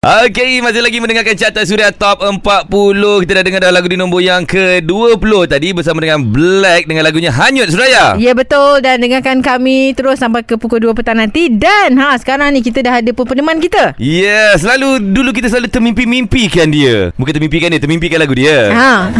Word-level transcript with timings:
Okey, 0.00 0.64
masih 0.64 0.80
lagi 0.80 0.96
mendengarkan 0.96 1.36
carta 1.36 1.60
Suria 1.60 1.92
Top 1.92 2.24
40. 2.24 2.40
Kita 3.20 3.36
dah 3.36 3.44
dengar 3.44 3.60
dah 3.60 3.68
lagu 3.68 3.84
di 3.84 4.00
nombor 4.00 4.24
yang 4.24 4.48
ke-20 4.48 5.20
tadi 5.44 5.76
bersama 5.76 6.00
dengan 6.00 6.24
Black 6.24 6.88
dengan 6.88 7.04
lagunya 7.04 7.28
Hanyut 7.28 7.68
Suraya. 7.68 8.16
Ya 8.16 8.32
betul 8.32 8.80
dan 8.80 9.04
dengarkan 9.04 9.44
kami 9.44 9.92
terus 9.92 10.16
sampai 10.16 10.40
ke 10.40 10.56
pukul 10.56 10.80
2 10.80 10.96
petang 10.96 11.20
nanti 11.20 11.52
dan 11.52 12.00
ha 12.00 12.16
sekarang 12.16 12.56
ni 12.56 12.64
kita 12.64 12.80
dah 12.80 13.04
ada 13.04 13.12
peneman 13.12 13.60
kita. 13.60 13.92
Ya, 14.00 14.24
yeah, 14.24 14.50
selalu 14.56 15.04
dulu 15.12 15.36
kita 15.36 15.52
selalu 15.52 15.68
termimpi-mimpikan 15.68 16.72
dia. 16.72 17.12
Bukan 17.20 17.36
termimpikan 17.36 17.68
dia, 17.68 17.84
termimpikan 17.84 18.24
lagu 18.24 18.32
dia. 18.32 18.72
Ha. 18.72 19.12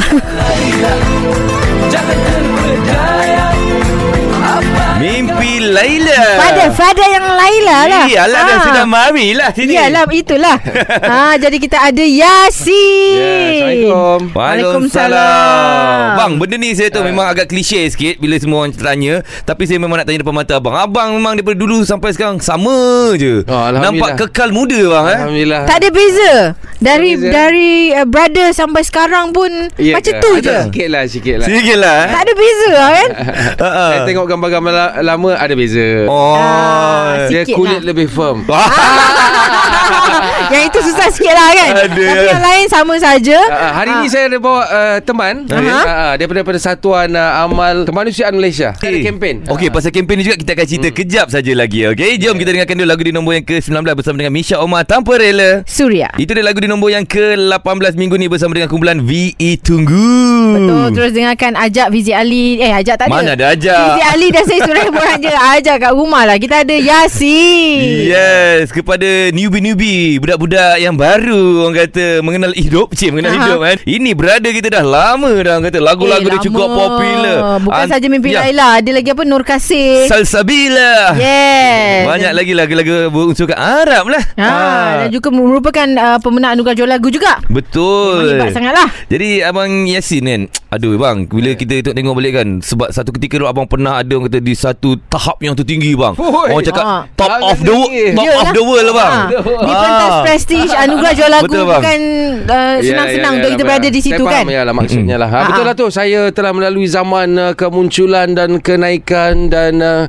Laila. 5.62 6.20
Pada 6.36 6.64
Fada 6.70 7.04
yang 7.04 7.27
Laila 7.27 7.79
lah. 7.86 8.04
Iyalah 8.06 8.40
dah 8.42 8.59
sudah 8.64 8.84
mari 8.84 9.32
lah 9.32 9.52
sini. 9.52 9.77
Iyalah 9.77 10.04
itulah. 10.10 10.56
ha 11.04 11.36
jadi 11.42 11.56
kita 11.56 11.79
ada 11.82 12.00
Yasin. 12.00 13.16
Ya, 13.16 13.28
Assalamualaikum. 13.60 14.20
Waalaikumsalam. 14.32 16.16
Bang, 16.16 16.32
benda 16.37 16.56
ni 16.56 16.73
saya 16.73 16.88
tahu 16.88 17.04
memang 17.04 17.27
agak 17.27 17.46
klise 17.46 17.88
sikit 17.88 18.16
bila 18.16 18.37
semua 18.37 18.65
orang 18.65 18.73
tanya. 18.73 19.15
Tapi 19.42 19.62
saya 19.65 19.78
memang 19.78 19.96
nak 19.96 20.06
tanya 20.06 20.20
depan 20.20 20.34
mata 20.34 20.56
abang. 20.56 20.74
Abang 20.74 21.09
memang 21.15 21.37
daripada 21.37 21.56
dulu 21.56 21.82
sampai 21.82 22.12
sekarang 22.12 22.38
sama 22.38 23.12
je. 23.16 23.42
Oh, 23.45 23.52
Alhamdulillah. 23.52 23.82
Nampak 23.82 24.10
kekal 24.27 24.51
muda 24.51 24.79
bang 24.79 25.06
eh. 25.06 25.18
Alhamdulillah. 25.20 25.62
Tak 25.66 25.77
ada 25.79 25.88
beza. 25.90 26.32
Dari 26.80 27.12
beza. 27.12 27.29
dari 27.29 27.70
uh, 27.92 28.06
brother 28.09 28.48
sampai 28.51 28.80
sekarang 28.80 29.30
pun 29.30 29.51
Ya 29.77 29.92
macam 29.95 30.15
ke? 30.16 30.20
tu 30.20 30.30
Ada 30.32 30.40
je. 30.40 30.56
Sikit 30.65 30.88
lah, 30.88 31.02
sikit 31.04 31.34
lah. 31.37 31.46
Sikit 31.46 31.77
lah 31.77 31.95
eh. 31.95 32.09
Tak 32.09 32.20
ada 32.20 32.32
beza 32.32 32.70
kan? 32.73 33.09
Ha, 33.60 33.68
ha. 33.77 33.84
Saya 33.90 34.01
tengok 34.04 34.27
gambar-gambar 34.27 34.73
la- 34.73 34.95
lama 35.04 35.30
ada 35.50 35.59
beza. 35.59 36.06
Oh. 36.06 36.38
Ah, 36.38 37.27
Dia 37.27 37.42
kulit 37.50 37.82
lah. 37.82 37.90
lebih 37.90 38.06
firm. 38.06 38.46
yang 40.50 40.64
itu 40.66 40.78
susah 40.82 41.09
sikit 41.14 41.34
lah 41.34 41.48
kan? 41.54 41.70
Ada. 41.86 42.04
Tapi 42.10 42.27
yang 42.27 42.42
lain 42.42 42.64
sama 42.66 42.95
saja. 42.98 43.38
Uh, 43.46 43.72
hari 43.72 43.92
ni 44.02 44.06
saya 44.10 44.27
ada 44.27 44.38
bawa 44.42 44.62
uh, 44.66 44.98
teman 45.02 45.46
Aha. 45.46 45.59
uh, 45.62 46.12
daripada 46.18 46.42
daripada 46.42 46.59
Satuan 46.59 47.12
uh, 47.15 47.45
Amal 47.46 47.87
Kemanusiaan 47.87 48.34
Malaysia. 48.34 48.74
Ada 48.74 48.90
Okey. 48.90 49.04
kempen. 49.07 49.37
Okey, 49.46 49.68
pasal 49.70 49.95
kempen 49.95 50.18
ni 50.18 50.26
juga 50.26 50.40
kita 50.40 50.57
akan 50.57 50.66
cerita 50.66 50.88
kejap 50.90 51.26
saja 51.30 51.52
lagi. 51.54 51.87
Okey, 51.87 52.18
jom 52.18 52.34
kita 52.34 52.51
dengarkan 52.51 52.74
dulu 52.80 52.88
lagu 52.88 53.02
di 53.07 53.12
nombor 53.15 53.32
yang 53.38 53.46
ke-19 53.46 53.87
bersama 53.95 54.16
dengan 54.18 54.34
Misha 54.34 54.57
Omar 54.59 54.82
Tanpa 54.88 55.20
Rela. 55.20 55.62
Surya. 55.68 56.10
Itu 56.18 56.34
dia 56.34 56.42
lagu 56.42 56.59
di 56.59 56.66
nombor 56.66 56.90
yang 56.90 57.07
ke-18 57.07 57.95
minggu 57.95 58.16
ni 58.18 58.26
bersama 58.26 58.57
dengan 58.57 58.66
kumpulan 58.73 58.98
VE 59.04 59.60
Tunggu. 59.60 60.51
Betul 60.51 60.87
Terus 60.96 61.10
dengarkan 61.14 61.52
Ajak 61.54 61.88
Fizi 61.95 62.12
Ali 62.14 62.59
Eh 62.59 62.73
ajak 62.73 62.96
tak 62.98 63.07
ada 63.07 63.12
Mana 63.12 63.30
ada 63.38 63.54
ajak? 63.54 63.76
Fizi 63.76 64.03
Ali 64.03 64.26
dah 64.34 64.44
saya 64.47 64.60
suruh 64.66 64.82
orang 64.98 65.20
je 65.22 65.31
Ajak 65.31 65.76
kat 65.78 65.92
rumah 65.94 66.22
lah 66.26 66.37
Kita 66.41 66.66
ada 66.66 66.75
Yasin 66.75 68.10
Yes, 68.10 68.75
kepada 68.75 69.31
newbie-newbie, 69.31 70.19
budak-budak 70.41 70.81
yang 70.81 70.97
baru 70.97 71.41
orang 71.62 71.77
kata 71.78 72.06
mengenal 72.21 72.53
hidup, 72.55 72.88
cik 72.91 73.12
mengenal 73.12 73.31
Aha. 73.31 73.38
hidup 73.38 73.59
kan. 73.60 73.77
Ini 73.84 74.10
brother 74.12 74.50
kita 74.50 74.69
dah 74.71 74.81
lama 74.82 75.28
dah 75.31 75.53
orang 75.53 75.65
kata 75.69 75.78
lagu-lagu 75.78 76.19
Eh, 76.22 76.32
dia 76.32 76.41
cukup 76.43 76.69
popular. 76.71 77.38
Bukan 77.60 77.77
An- 77.77 77.91
saja 77.91 78.06
Mimpi 78.06 78.31
ya, 78.31 78.41
Laila 78.43 78.78
Ada 78.78 78.91
lagi 78.91 79.09
apa 79.10 79.22
Nur 79.22 79.43
Kasih 79.43 80.06
Salsabila. 80.06 81.12
Yes 81.15 82.06
Banyak 82.06 82.32
lagi 82.32 82.53
lagu-lagu 82.53 82.93
berunsurkan 83.09 83.56
Arab 83.56 84.09
lah. 84.09 84.22
ha, 84.34 84.50
Dan 84.99 85.10
juga 85.10 85.28
merupakan 85.28 85.87
uh, 85.91 86.19
Pemenang 86.19 86.56
anugerah 86.56 86.77
jual 86.77 86.88
lagu 86.88 87.09
juga 87.09 87.41
Betul. 87.47 88.37
Hebat 88.37 88.53
sangat 88.53 88.72
lah 88.72 88.88
Jadi 89.06 89.43
abang 89.43 89.84
Yasin 89.84 90.25
kan 90.25 90.43
Aduh 90.71 90.94
bang 90.97 91.27
Bila 91.27 91.53
kita 91.53 91.82
tengok, 91.82 91.94
tengok 91.94 92.15
balik 92.15 92.32
kan 92.34 92.49
Sebab 92.60 92.88
satu 92.91 93.10
ketika 93.12 93.37
dulu 93.37 93.49
Abang 93.49 93.66
pernah 93.66 93.99
ada 93.99 94.10
Orang 94.10 94.28
kata 94.28 94.38
di 94.38 94.54
satu 94.54 94.94
Tahap 95.04 95.37
yang 95.41 95.53
tertinggi 95.53 95.93
bang 95.93 96.15
Oi. 96.16 96.49
Orang 96.49 96.65
cakap 96.65 96.82
Ah. 96.82 97.03
Top 97.12 97.28
of 97.44 97.59
the 97.60 97.71
world. 97.71 98.15
Top 98.15 98.34
of 98.41 98.49
the 98.50 98.62
world 98.62 98.87
lah 98.87 98.94
bang 98.97 99.12
ha, 99.12 99.22
Di 99.60 99.72
Ah. 99.72 99.81
pentas 99.81 100.12
prestige 100.31 100.70
Anugerah 100.72 101.12
jual 101.12 101.31
lagu 101.31 101.50
Betul, 101.50 101.64
bang. 101.66 101.81
Bukan 101.82 102.00
uh, 102.47 102.76
Senang-senang 102.78 103.32
Untuk 103.34 103.50
kita 103.50 103.62
berada 103.64 103.88
di 103.91 104.00
situ 104.00 104.14
saya 104.16 104.31
kan 104.31 104.34
Faham 104.41 104.48
ya 104.48 104.62
lah 104.62 104.75
maksudnya 104.75 105.16
lah. 105.19 105.28
Ha, 105.28 105.38
Ah, 105.41 105.47
betul 105.50 105.64
ah. 105.64 105.69
lah 105.69 105.75
tu. 105.75 105.86
Saya 105.91 106.20
telah 106.31 106.53
melalui 106.53 106.86
zaman 106.86 107.28
uh, 107.34 107.53
kemunculan 107.53 108.31
dan 108.31 108.60
kenaikan 108.60 109.48
dan 109.48 109.72
uh, 109.80 110.04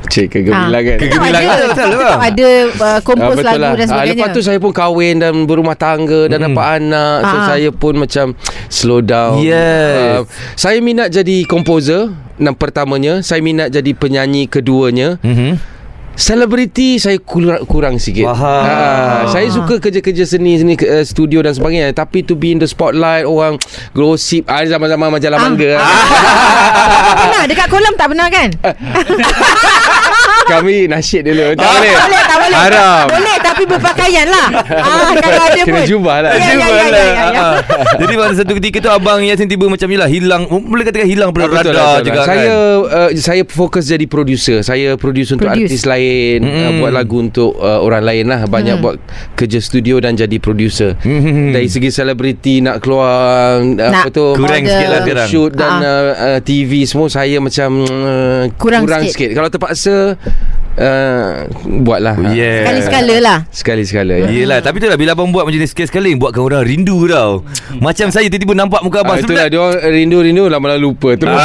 Cik 0.00 0.26
kegemilangan. 0.32 0.74
Ah. 0.90 0.98
Tetap 0.98 1.02
Kegemilangan 1.06 1.50
ada, 1.50 1.60
lah, 1.60 1.68
betul 1.70 1.90
tetap 1.92 2.22
ada 2.24 2.48
uh, 2.80 3.00
kompos 3.00 3.36
Ah, 3.36 3.44
lagu 3.46 3.62
dan 3.70 3.86
Ah, 3.86 3.88
sebagainya 3.88 4.14
lepas 4.16 4.30
tu 4.32 4.42
saya 4.42 4.58
pun 4.58 4.72
kahwin 4.72 5.16
dan 5.16 5.32
berumah 5.44 5.76
tangga 5.76 6.20
dan 6.26 6.38
Mm. 6.40 6.46
dapat 6.50 6.66
anak. 6.78 7.16
So 7.20 7.36
Ah. 7.36 7.44
saya 7.46 7.68
pun 7.70 7.94
macam 7.96 8.26
slow 8.66 9.00
down. 9.00 9.38
Yes. 9.38 9.94
Ah, 10.00 10.20
saya 10.54 10.78
minat 10.80 11.10
jadi 11.10 11.42
komposer. 11.44 12.10
Yang 12.36 12.56
pertamanya, 12.56 13.20
saya 13.20 13.38
minat 13.38 13.68
jadi 13.68 13.92
penyanyi 13.92 14.48
keduanya. 14.48 15.20
Mhm. 15.20 15.79
Selebriti 16.12 16.96
saya 16.96 17.16
kurang, 17.16 17.64
kurang 17.64 17.94
sikit. 17.96 18.26
Faham. 18.26 18.62
Ah, 18.62 19.22
saya 19.26 19.48
suka 19.48 19.78
kerja-kerja 19.78 20.24
seni 20.24 20.54
seni 20.54 20.74
uh, 20.76 21.00
studio 21.00 21.40
dan 21.40 21.50
sebagainya 21.50 21.90
tapi 21.90 22.20
to 22.20 22.34
be 22.34 22.50
in 22.50 22.58
the 22.58 22.66
spotlight 22.66 23.24
orang 23.24 23.56
gosip 23.90 24.44
ah 24.44 24.60
zaman-zaman 24.60 25.08
majalah 25.08 25.36
Ah. 25.36 25.42
mangga. 25.42 25.72
Tak 25.76 27.16
pernah 27.22 27.42
Dekat 27.46 27.66
kolam 27.68 27.94
tak 27.94 28.08
pernah 28.08 28.28
kan 28.28 28.48
Kami 30.50 30.76
nasyid 30.86 31.22
dulu. 31.24 31.46
Tak 31.52 31.62
Ah. 31.62 31.72
boleh. 31.72 31.94
Boleh 31.96 32.22
tak 32.22 32.36
boleh 32.36 32.58
Haram. 32.58 33.04
Boleh 33.08 33.36
tapi 33.40 33.62
berpakaian 33.64 34.26
lah 34.26 34.48
ah, 34.66 35.10
Kalau 35.14 35.42
ada 35.44 35.60
Kena 35.60 35.72
pun 35.72 35.82
jubah 35.86 36.16
lah. 36.20 36.30
Ya, 36.32 36.50
ya, 36.50 36.50
ya, 36.50 36.66
lah. 36.66 36.86
ya, 36.90 37.04
ya. 37.06 37.40
Ah. 37.40 37.56
Jadi 37.96 38.14
pada 38.14 38.34
satu 38.34 38.52
ketika 38.54 38.78
tu 38.80 38.90
Abang 38.90 39.20
Yasin 39.20 39.46
tiba 39.46 39.66
macam 39.66 39.86
ni 39.86 39.96
lah 39.96 40.06
Hilang 40.06 40.42
Boleh 40.48 40.82
katakan 40.82 41.06
hilang 41.06 41.30
Pada 41.30 41.44
Ah, 41.44 41.50
betul 41.52 41.72
lah, 41.72 41.80
radar 41.80 41.90
betul 41.94 42.04
juga 42.04 42.16
lah. 42.16 42.26
kan 42.26 42.36
Saya 42.36 42.54
uh, 42.80 43.08
saya 43.16 43.42
fokus 43.44 43.84
jadi 43.86 44.06
producer. 44.06 44.58
Saya 44.60 44.88
produce 44.94 45.30
untuk 45.30 45.46
Produce. 45.46 45.68
artis 45.68 45.82
lain, 45.84 46.38
Mm. 46.40 46.50
uh, 46.58 46.72
buat 46.78 46.92
lagu 46.92 47.16
untuk 47.20 47.52
uh, 47.54 47.78
orang 47.78 48.02
lain 48.02 48.24
lah. 48.26 48.40
Banyak 48.44 48.76
Mm. 48.76 48.82
buat 48.82 48.96
kerja 49.34 49.58
studio 49.58 49.98
dan 49.98 50.14
jadi 50.14 50.36
producer. 50.36 50.96
Mhm. 51.00 51.52
Dari 51.52 51.66
segi 51.66 51.90
selebriti 51.90 52.58
nak 52.58 52.80
keluar 52.80 53.60
Nak 53.60 53.86
apa 54.00 54.08
tu 54.08 54.34
Kurang 54.34 54.60
sikit 54.60 54.88
lah 54.88 55.00
sekarang 55.00 55.28
shoot 55.28 55.52
dan 55.52 55.72
Ah. 55.72 55.80
uh, 55.80 56.04
uh, 56.28 56.38
TV 56.40 56.82
semua 56.82 57.06
saya 57.06 57.38
macam 57.38 57.70
uh, 57.82 58.42
Kurang 58.56 58.82
kurang 58.82 59.02
sikit. 59.02 59.12
sikit. 59.12 59.30
Kalau 59.32 59.48
terpaksa 59.48 59.94
uh, 60.76 61.48
buatlah. 61.80 62.14
Yeah. 62.30 62.62
Sekali-sekala 62.64 63.14
lah 63.18 63.38
Sekali 63.50 63.82
sekala 63.82 64.14
ya. 64.16 64.28
Yelah 64.28 64.58
Tapi 64.60 64.78
tu 64.78 64.86
lah 64.86 64.94
Bila 64.94 65.12
abang 65.12 65.28
buat 65.28 65.42
macam 65.42 65.56
ni 65.56 65.66
Sekali-sekali 65.66 66.14
Buatkan 66.14 66.40
orang 66.40 66.62
rindu 66.62 67.04
tau 67.06 67.42
Macam 67.78 68.08
saya 68.08 68.26
tiba-tiba 68.26 68.54
nampak 68.54 68.80
muka 68.80 69.02
abang 69.02 69.18
Ah, 69.18 69.20
itulah 69.20 69.46
dia 69.46 69.58
orang 69.58 69.80
rindu-rindu 69.82 70.46
lama-lama 70.46 70.78
lupa 70.78 71.14
terus. 71.14 71.34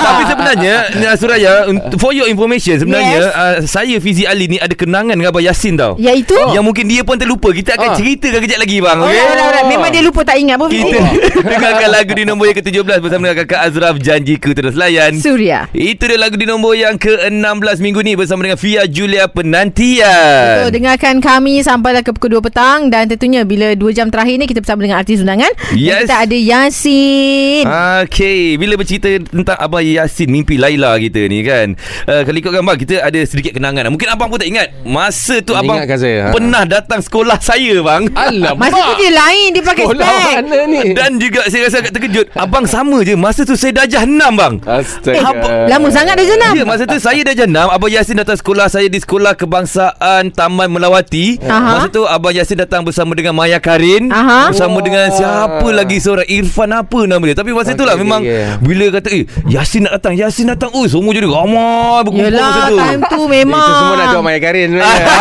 Tapi 0.00 0.22
sebenarnya 0.26 0.74
Suraya 1.16 1.52
For 1.96 2.12
your 2.12 2.26
information 2.26 2.76
Sebenarnya 2.76 3.08
Yes. 3.12 3.26
uh, 3.30 3.56
Saya 3.64 3.96
Fizi 3.98 4.24
Ali 4.24 4.46
ni 4.46 4.56
Ada 4.56 4.72
kenangan 4.72 5.12
dengan 5.12 5.30
Abang 5.30 5.42
Yasin 5.42 5.74
tau 5.74 5.96
Iaitu 5.96 6.36
Yang 6.52 6.64
mungkin 6.64 6.84
dia 6.86 7.02
pun 7.02 7.16
terlupa 7.16 7.50
Kita 7.50 7.74
akan 7.74 7.88
Ah. 7.88 7.96
ceritakan 7.96 8.40
kejap 8.40 8.58
lagi 8.58 8.78
bang 8.78 8.98
Oh, 8.98 9.06
okay? 9.06 9.18
alright, 9.18 9.40
alright. 9.40 9.66
Memang 9.66 9.90
dia 9.90 10.02
lupa 10.02 10.20
tak 10.22 10.36
ingat 10.36 10.56
pun 10.56 10.68
Kita 10.68 10.98
dengarkan 11.50 11.88
lagu 11.90 12.12
di 12.12 12.24
nombor 12.24 12.44
yang 12.46 12.58
ke-17 12.58 12.98
Bersama 13.00 13.22
dengan 13.24 13.38
kakak 13.40 13.60
Azraf 13.62 13.94
Janjiku 13.96 14.50
Terus 14.52 14.74
layan 14.74 15.16
Surya 15.16 15.66
Itu 15.72 16.04
dia 16.04 16.16
lagu 16.16 16.36
di 16.36 16.44
nombor 16.44 16.74
yang 16.74 16.94
ke-16 16.94 17.79
minggu 17.80 18.00
ni 18.00 18.12
Bersama 18.12 18.40
dengan 18.40 18.54
Fia 18.54 18.84
Julia 18.84 19.26
Penantian 19.26 20.60
So, 20.60 20.68
dengarkan 20.68 21.18
kami 21.18 21.60
sampailah 21.60 22.00
ke 22.00 22.12
pukul 22.12 22.36
2 22.36 22.42
petang 22.42 22.78
dan 22.86 23.06
tentunya 23.06 23.42
bila 23.42 23.72
2 23.72 23.80
jam 23.90 24.06
terakhir 24.06 24.36
ni 24.36 24.44
kita 24.44 24.60
bersama 24.60 24.82
dengan 24.82 24.98
artis 24.98 25.20
undangan. 25.20 25.48
Yes. 25.72 25.88
Dan 25.90 25.98
kita 26.02 26.16
ada 26.20 26.36
Yasin. 26.36 27.64
Okay 28.02 28.54
Bila 28.54 28.74
bercerita 28.74 29.08
tentang 29.22 29.56
Abang 29.56 29.80
Yasin 29.80 30.28
Mimpi 30.28 30.56
Laila 30.56 30.96
kita 30.96 31.24
ni 31.24 31.40
kan 31.40 31.72
uh, 32.04 32.22
Kalau 32.22 32.36
ikutkan 32.36 32.62
bang 32.62 32.78
Kita 32.78 32.94
ada 33.00 33.20
sedikit 33.22 33.52
kenangan 33.52 33.88
Mungkin 33.88 34.06
abang 34.06 34.28
pun 34.28 34.36
tak 34.36 34.46
ingat 34.46 34.68
Masa 34.82 35.40
tu 35.40 35.52
abang 35.52 35.78
Ingatkan 35.78 35.98
saya, 35.98 36.16
ha. 36.20 36.28
Pernah 36.30 36.62
datang 36.64 37.00
sekolah 37.00 37.38
saya 37.38 37.80
bang 37.80 38.02
Alamak. 38.12 38.68
Masa 38.68 38.80
tu 38.82 38.94
dia 38.98 39.12
lain 39.12 39.48
dia 39.50 39.62
pakai 39.62 39.84
Sekolah 39.84 40.08
spek. 40.10 40.36
mana 40.42 40.56
ni? 40.66 40.80
Dan 40.92 41.10
juga 41.16 41.40
saya 41.46 41.62
rasa 41.64 41.76
agak 41.80 41.92
terkejut 41.94 42.26
Abang 42.34 42.64
sama 42.64 43.00
je 43.00 43.14
Masa 43.14 43.42
tu 43.42 43.54
saya 43.54 43.72
darjah 43.74 44.04
6 44.04 44.18
bang 44.32 44.54
Astaga. 44.62 45.18
Apa- 45.22 45.48
Lama 45.70 45.88
sangat 45.88 46.14
dah 46.14 46.26
jenam. 46.26 46.52
Ya 46.52 46.64
masa 46.64 46.82
tu 46.84 46.98
saya 46.98 47.20
dah 47.22 47.32
jenam 47.32 47.69
Abang 47.70 47.86
Yasin 47.88 48.16
datang 48.16 48.34
sekolah 48.34 48.66
saya 48.66 48.86
Di 48.86 48.98
sekolah 48.98 49.32
kebangsaan 49.32 50.28
Taman 50.28 50.68
Melawati 50.68 51.38
Aha. 51.40 51.80
Masa 51.80 51.88
tu 51.88 52.02
Abang 52.02 52.30
Yasin 52.30 52.58
datang 52.58 52.82
bersama 52.82 53.14
dengan 53.14 53.32
Maya 53.32 53.56
Karin 53.56 54.10
Aha. 54.10 54.50
Bersama 54.50 54.74
Wah. 54.74 54.82
dengan 54.82 55.06
siapa 55.08 55.68
lagi 55.68 55.96
seorang 55.96 56.26
Irfan 56.26 56.70
apa 56.70 56.98
nama 57.04 57.22
dia 57.22 57.34
Tapi 57.34 57.50
masa 57.50 57.72
tu 57.72 57.82
lah 57.82 57.92
Okay, 57.92 58.02
memang 58.02 58.20
yeah. 58.22 58.58
Bila 58.58 58.90
kata 58.92 59.08
eh 59.10 59.22
Yasin 59.46 59.84
nak 59.84 59.98
datang 59.98 60.14
Yasin 60.14 60.46
datang 60.48 60.70
Oh 60.72 60.82
semua 60.84 61.10
jadi 61.10 61.26
ramai 61.26 62.02
berkumpul 62.02 62.26
Yelah 62.26 62.42
masa 62.44 62.60
tu 62.64 62.76
time 62.76 63.02
tu 63.04 63.20
memang. 63.26 63.60
Itu 63.60 63.72
semua 63.76 63.94
nak 63.94 64.06
tengok 64.08 64.24
Maya 64.24 64.40
Karin 64.40 64.66
sebenarnya. 64.70 65.06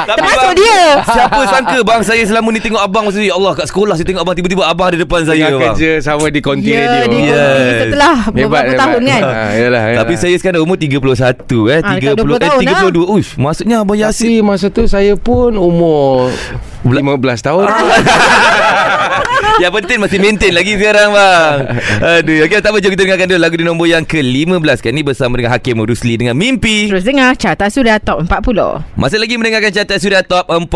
Tapi 0.00 0.16
Termasuk 0.16 0.40
bang, 0.42 0.56
dia. 0.56 0.82
Siapa 1.04 1.40
sangka 1.46 1.78
bang 1.82 2.00
Saya 2.00 2.22
selama 2.24 2.48
ni 2.50 2.58
tengok 2.58 2.80
abang 2.80 3.04
Masa 3.04 3.16
tu 3.16 3.26
Ya 3.26 3.34
Allah 3.34 3.52
kat 3.52 3.66
sekolah 3.68 3.94
Saya 3.94 4.06
tengok 4.06 4.22
abang 4.22 4.32
Tiba-tiba 4.32 4.62
abang 4.64 4.86
ada 4.88 4.96
depan 4.96 5.20
saya 5.22 5.44
Tengah 5.44 5.60
bang 5.60 5.68
kerja 5.70 5.90
sama 6.00 6.26
di 6.28 6.40
konti 6.40 6.70
Ya, 6.70 6.80
radio. 6.96 7.04
di 7.06 7.18
Yes. 7.20 7.36
yes. 7.36 7.78
setelah 7.82 8.16
beberapa 8.26 8.72
tahun 8.74 9.02
kan. 9.02 9.22
Ha, 9.22 9.32
yalah, 9.52 9.82
yalah. 9.84 9.98
Tapi 10.00 10.14
saya 10.16 10.34
sekarang 10.34 10.60
umur 10.62 10.79
31 10.80 11.68
eh? 11.68 11.80
Ah, 11.84 12.00
30 12.00 12.00
dekat 12.00 12.14
20 12.16 12.32
eh 12.32 12.40
tahun 12.40 12.60
32 12.96 13.12
Uish 13.12 13.30
maksudnya 13.36 13.76
abang 13.84 14.00
Yasin 14.00 14.26
Tapi 14.32 14.40
masa 14.40 14.66
tu 14.72 14.82
saya 14.88 15.12
pun 15.20 15.52
umur 15.54 16.32
15 16.80 17.44
tahun. 17.44 17.68
Yang 19.62 19.72
penting 19.82 19.98
masih 19.98 20.18
maintain 20.22 20.52
lagi 20.54 20.72
sekarang 20.78 21.10
bang. 21.10 21.56
Aduh 22.20 22.46
Okay 22.46 22.58
tak 22.62 22.70
apa 22.70 22.78
Jom 22.78 22.90
kita 22.94 23.02
dengarkan 23.04 23.26
dulu 23.28 23.40
Lagu 23.40 23.56
di 23.58 23.66
nombor 23.66 23.86
yang 23.90 24.04
ke-15 24.06 24.78
Kan 24.80 24.92
ni 24.94 25.02
bersama 25.02 25.36
dengan 25.36 25.52
Hakim 25.56 25.82
Rusli 25.82 26.14
Dengan 26.16 26.38
Mimpi. 26.38 26.88
Terus 26.88 27.04
dengar 27.04 27.34
Carta 27.34 27.66
Sudah 27.68 27.98
Top 27.98 28.22
40 28.24 28.96
Masih 28.96 29.18
lagi 29.18 29.34
mendengarkan 29.36 29.72
carta 29.72 29.96
sudah 29.98 30.22
top 30.22 30.46
40 30.48 30.70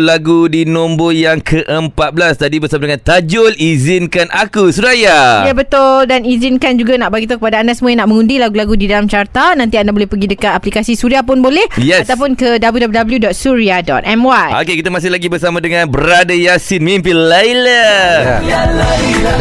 Lagu 0.00 0.46
di 0.48 0.64
nombor 0.64 1.12
yang 1.12 1.38
ke-14 1.42 2.32
Tadi 2.40 2.56
bersama 2.62 2.88
dengan 2.88 3.00
Tajul 3.02 3.52
Izinkan 3.58 4.30
Aku 4.30 4.70
Suraya. 4.70 5.44
Ya 5.44 5.52
betul. 5.52 6.06
Dan 6.06 6.22
izinkan 6.24 6.78
juga 6.78 6.96
nak 6.96 7.12
bagi 7.12 7.26
tahu 7.26 7.42
kepada 7.42 7.60
anda 7.60 7.74
semua 7.74 7.92
Yang 7.92 8.00
nak 8.06 8.08
mengundi 8.08 8.36
lagu-lagu 8.38 8.74
di 8.78 8.86
dalam 8.86 9.06
carta. 9.10 9.52
Nanti 9.58 9.76
anda 9.76 9.90
boleh 9.90 10.06
pergi 10.06 10.30
dekat 10.30 10.52
aplikasi 10.54 10.94
Suria 10.94 11.20
pun 11.26 11.42
boleh. 11.42 11.66
Yes. 11.76 12.06
Ataupun 12.06 12.38
ke 12.38 12.56
www.surya.my 12.62 14.46
Okey, 14.62 14.74
kita 14.80 14.88
masih 14.88 15.10
lagi 15.10 15.26
bersama 15.26 15.58
dengan 15.58 15.90
Brother 15.90 16.38
Yasin 16.38 16.80
Mimpi 16.80 17.12
Laila. 17.12 17.89
يا 17.90 18.66
ليلى 18.66 19.32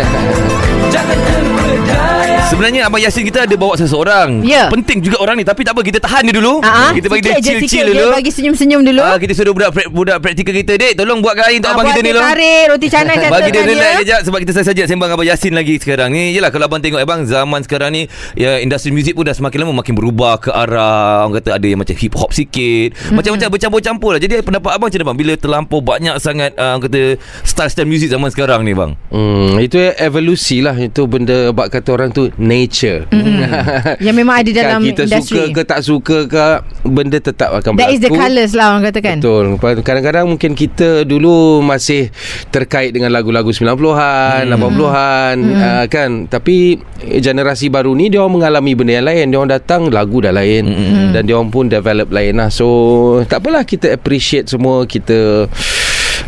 Sebenarnya 2.60 2.92
Abang 2.92 3.00
Yasin 3.00 3.24
kita 3.24 3.48
ada 3.48 3.56
bawa 3.56 3.72
seseorang. 3.74 4.44
Ya. 4.44 4.68
Penting 4.68 5.00
juga 5.00 5.24
orang 5.24 5.40
ni 5.40 5.48
tapi 5.48 5.64
tak 5.64 5.72
apa 5.72 5.80
kita 5.80 5.96
tahan 5.96 6.28
dia 6.28 6.36
dulu. 6.36 6.60
Ah. 6.60 6.92
kita 6.92 7.08
bagi 7.08 7.24
dia 7.24 7.32
Sikit 7.32 7.40
je, 7.40 7.52
chill-chill 7.56 7.88
dulu. 7.88 8.12
Bagi 8.12 8.32
senyum-senyum 8.36 8.82
dulu 8.84 9.00
Ah, 9.00 9.16
kita 9.16 9.32
suruh 9.32 9.56
budak 9.56 9.72
budak 9.88 10.20
praktikal 10.20 10.52
kita, 10.52 10.76
"Dek, 10.76 10.92
tolong 10.94 11.24
buat 11.24 11.40
kain 11.40 11.56
untuk 11.56 11.72
Ah, 11.72 11.74
abang 11.74 11.88
buat 11.88 11.96
kita 11.96 12.02
ni 12.04 12.12
dulu." 12.12 12.20
tarik 12.22 12.64
Roti 12.68 12.88
canai 12.92 13.16
katakan 13.24 13.32
Bagi 13.32 13.52
dia 13.54 13.64
relax 13.64 13.88
ya. 13.88 14.00
kejap 14.04 14.20
Sebab 14.22 14.38
kita 14.44 14.52
saja 14.60 14.82
sembang 14.84 15.10
Abang 15.10 15.24
Yasin 15.24 15.54
lagi 15.54 15.74
sekarang 15.78 16.10
ni 16.12 16.36
Yelah 16.36 16.50
kalau 16.50 16.68
abang 16.68 16.84
tengok 16.84 17.00
abang 17.00 17.24
Zaman 17.24 17.64
sekarang 17.64 17.90
ni 17.90 18.02
ya, 18.36 18.60
Industri 18.60 18.92
muzik 18.92 19.16
pun 19.16 19.24
dah 19.24 19.32
semakin 19.32 19.64
lama 19.64 19.80
Makin 19.80 19.96
berubah 19.96 20.34
ke 20.38 20.52
arah 20.52 21.24
Orang 21.24 21.40
kata 21.40 21.56
ada 21.56 21.64
yang 21.64 21.80
macam 21.80 21.96
hip 21.96 22.12
hop 22.14 22.32
sikit 22.32 22.92
Macam-macam 23.10 23.48
bercampur-campur 23.50 24.10
lah 24.12 24.20
Jadi 24.20 24.44
pendapat 24.44 24.72
abang 24.74 24.88
macam 24.90 25.00
mana 25.00 25.08
bang 25.08 25.18
Bila 25.18 25.34
terlampau 25.36 25.80
banyak 25.80 26.16
sangat 26.20 26.52
uh, 26.56 26.76
Orang 26.76 26.84
kata 26.86 27.16
Style-style 27.42 27.88
muzik 27.88 28.12
zaman 28.12 28.28
sekarang 28.28 28.62
ni 28.62 28.76
bang 28.76 29.00
Hmm, 29.08 29.56
itu 29.58 29.80
evolusi 29.96 30.60
lah 30.60 30.76
Itu 30.76 31.08
benda 31.08 31.50
Bak 31.50 31.72
kata 31.72 31.90
orang 31.94 32.12
tu 32.12 32.28
Nature. 32.50 33.06
Yang 34.06 34.16
memang 34.18 34.36
ada 34.42 34.50
dalam 34.50 34.82
kan, 34.82 34.90
Kita 34.90 35.04
industri. 35.06 35.38
suka 35.38 35.44
ke 35.54 35.62
tak 35.62 35.80
suka 35.86 36.18
ke 36.26 36.46
Benda 36.90 37.22
tetap 37.22 37.54
akan 37.54 37.78
That 37.78 37.94
berlaku 37.94 37.94
is 37.94 38.02
the 38.02 38.10
colours 38.10 38.52
lah 38.58 38.66
orang 38.74 38.84
katakan. 38.90 39.16
Betul. 39.22 39.46
Kadang-kadang 39.86 40.26
mungkin 40.26 40.52
kita 40.58 41.06
dulu 41.06 41.62
Masih 41.62 42.10
terkait 42.50 42.90
dengan 42.90 43.14
lagu-lagu 43.14 43.54
90-an 43.54 44.50
hmm. 44.50 44.58
80-an 44.58 45.36
hmm. 45.38 45.60
Uh, 45.60 45.86
kan? 45.86 46.10
Tapi 46.26 46.82
generasi 47.22 47.70
baru 47.70 47.94
ni 47.94 48.10
Dia 48.10 48.26
orang 48.26 48.42
mengalami 48.42 48.74
benda 48.74 48.98
yang 48.98 49.08
lain. 49.08 49.26
Dia 49.30 49.38
orang 49.38 49.54
datang 49.54 49.82
Lagu 49.94 50.18
dah 50.18 50.34
lain. 50.34 50.64
Hmm. 50.66 51.10
Dan 51.14 51.22
dia 51.30 51.38
orang 51.38 51.54
pun 51.54 51.70
develop 51.70 52.10
lain 52.10 52.42
lah. 52.42 52.50
So 52.50 52.66
Tak 53.30 53.46
apalah 53.46 53.62
kita 53.62 53.94
appreciate 53.94 54.50
semua 54.50 54.90
Kita 54.90 55.46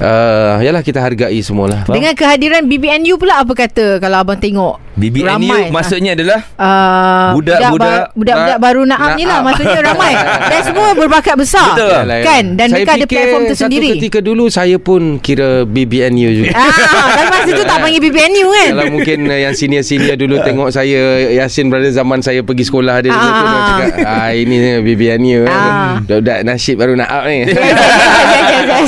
uh, 0.02 0.56
Yalah 0.62 0.84
kita 0.86 1.02
hargai 1.02 1.40
semualah. 1.42 1.90
Dengan 1.90 2.14
kehadiran 2.14 2.68
BBNU 2.68 3.18
pula 3.18 3.42
apa 3.42 3.54
kata 3.56 3.98
Kalau 3.98 4.18
abang 4.22 4.38
tengok 4.38 4.91
BBNU 4.92 5.24
Ramai. 5.26 5.64
maksudnya 5.70 6.12
adalah 6.12 6.40
Uh, 6.54 7.32
Budak-budak 7.34 7.72
ba- 7.80 8.10
budak-budak 8.14 8.36
ba- 8.38 8.60
baru 8.62 8.82
naam 8.84 9.10
ni 9.14 9.24
lah 9.24 9.40
maksudnya 9.40 9.80
ramai 9.82 10.14
dan 10.52 10.60
semua 10.62 10.92
berbakat 10.92 11.36
besar 11.36 11.74
Betul. 11.74 11.90
Yalah. 12.02 12.20
kan 12.22 12.44
dan 12.54 12.68
Saya 12.68 12.76
mereka 12.78 12.92
ada 12.92 13.06
platform 13.06 13.44
tersendiri 13.46 13.88
Satu 13.88 13.96
ketika 13.98 14.20
dulu 14.20 14.46
Saya 14.48 14.78
pun 14.78 15.02
kira 15.18 15.50
BBNU 15.64 16.30
juga 16.36 16.52
ah 16.54 16.70
tapi 17.14 17.28
masa 17.30 17.50
tu 17.52 17.64
tak 17.64 17.78
panggil 17.82 18.02
BBNU 18.02 18.46
kan 18.48 18.70
Kalau 18.70 18.86
mungkin 18.92 19.20
uh, 19.26 19.40
yang 19.40 19.54
senior-senior 19.54 20.16
dulu 20.16 20.36
tengok 20.46 20.70
saya 20.70 21.00
Yasin 21.34 21.68
brother 21.68 21.90
zaman 21.90 22.20
saya 22.20 22.42
pergi 22.42 22.64
sekolah 22.64 22.96
dia 23.00 23.10
dulu 23.10 23.22
tu 23.24 23.42
Ah. 23.42 23.50
dia 23.50 23.64
cakap 23.82 23.90
ah 24.04 24.30
ini 24.32 24.56
BBNU 24.82 25.40
Ah. 25.42 25.50
kan. 25.50 25.64
Budak 26.04 26.40
nasib 26.44 26.76
baru 26.78 26.94
nak 26.94 27.10
up 27.10 27.24
ni. 27.26 27.48
kan 28.72 28.86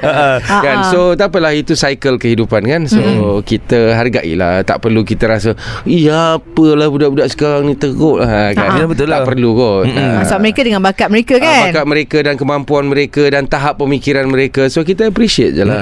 Ah, 0.00 0.38
ah. 0.40 0.82
so 0.86 1.12
tak 1.12 1.28
apalah 1.28 1.52
itu 1.52 1.72
cycle 1.74 2.16
kehidupan 2.16 2.62
kan 2.62 2.82
so 2.86 3.00
Hmm. 3.00 3.40
kita 3.42 3.92
hargailah 3.92 4.62
tak 4.62 4.78
perlu 4.78 5.02
kita 5.02 5.26
rasa 5.30 5.50
iya 5.84 6.36
apalah 6.36 6.86
budak-budak 6.86 7.26
sekarang 7.28 7.62
ni 7.64 7.74
teruk 7.74 8.18
lah 8.18 8.28
kan 8.50 8.58
Ah, 8.60 8.76
ah. 8.76 8.86
Betul 8.86 9.06
lah. 9.06 9.20
tak 9.20 9.28
perlu 9.28 9.50
kot. 9.52 9.84
Ah. 9.92 10.22
Sebab 10.24 10.40
mereka 10.40 10.60
dengan 10.60 10.80
bakat 10.80 11.08
mereka 11.08 11.34
Ah, 11.34 11.40
kan 11.40 11.62
bakat 11.70 11.86
mereka 11.86 12.18
dan 12.20 12.34
kemampuan 12.34 12.84
mereka 12.84 13.22
dan 13.26 13.44
tahap 13.44 13.78
pemikiran 13.78 14.26
mereka 14.26 14.66
so 14.66 14.82
kita 14.82 15.06
appreciate 15.06 15.52
je 15.52 15.62
lah. 15.62 15.80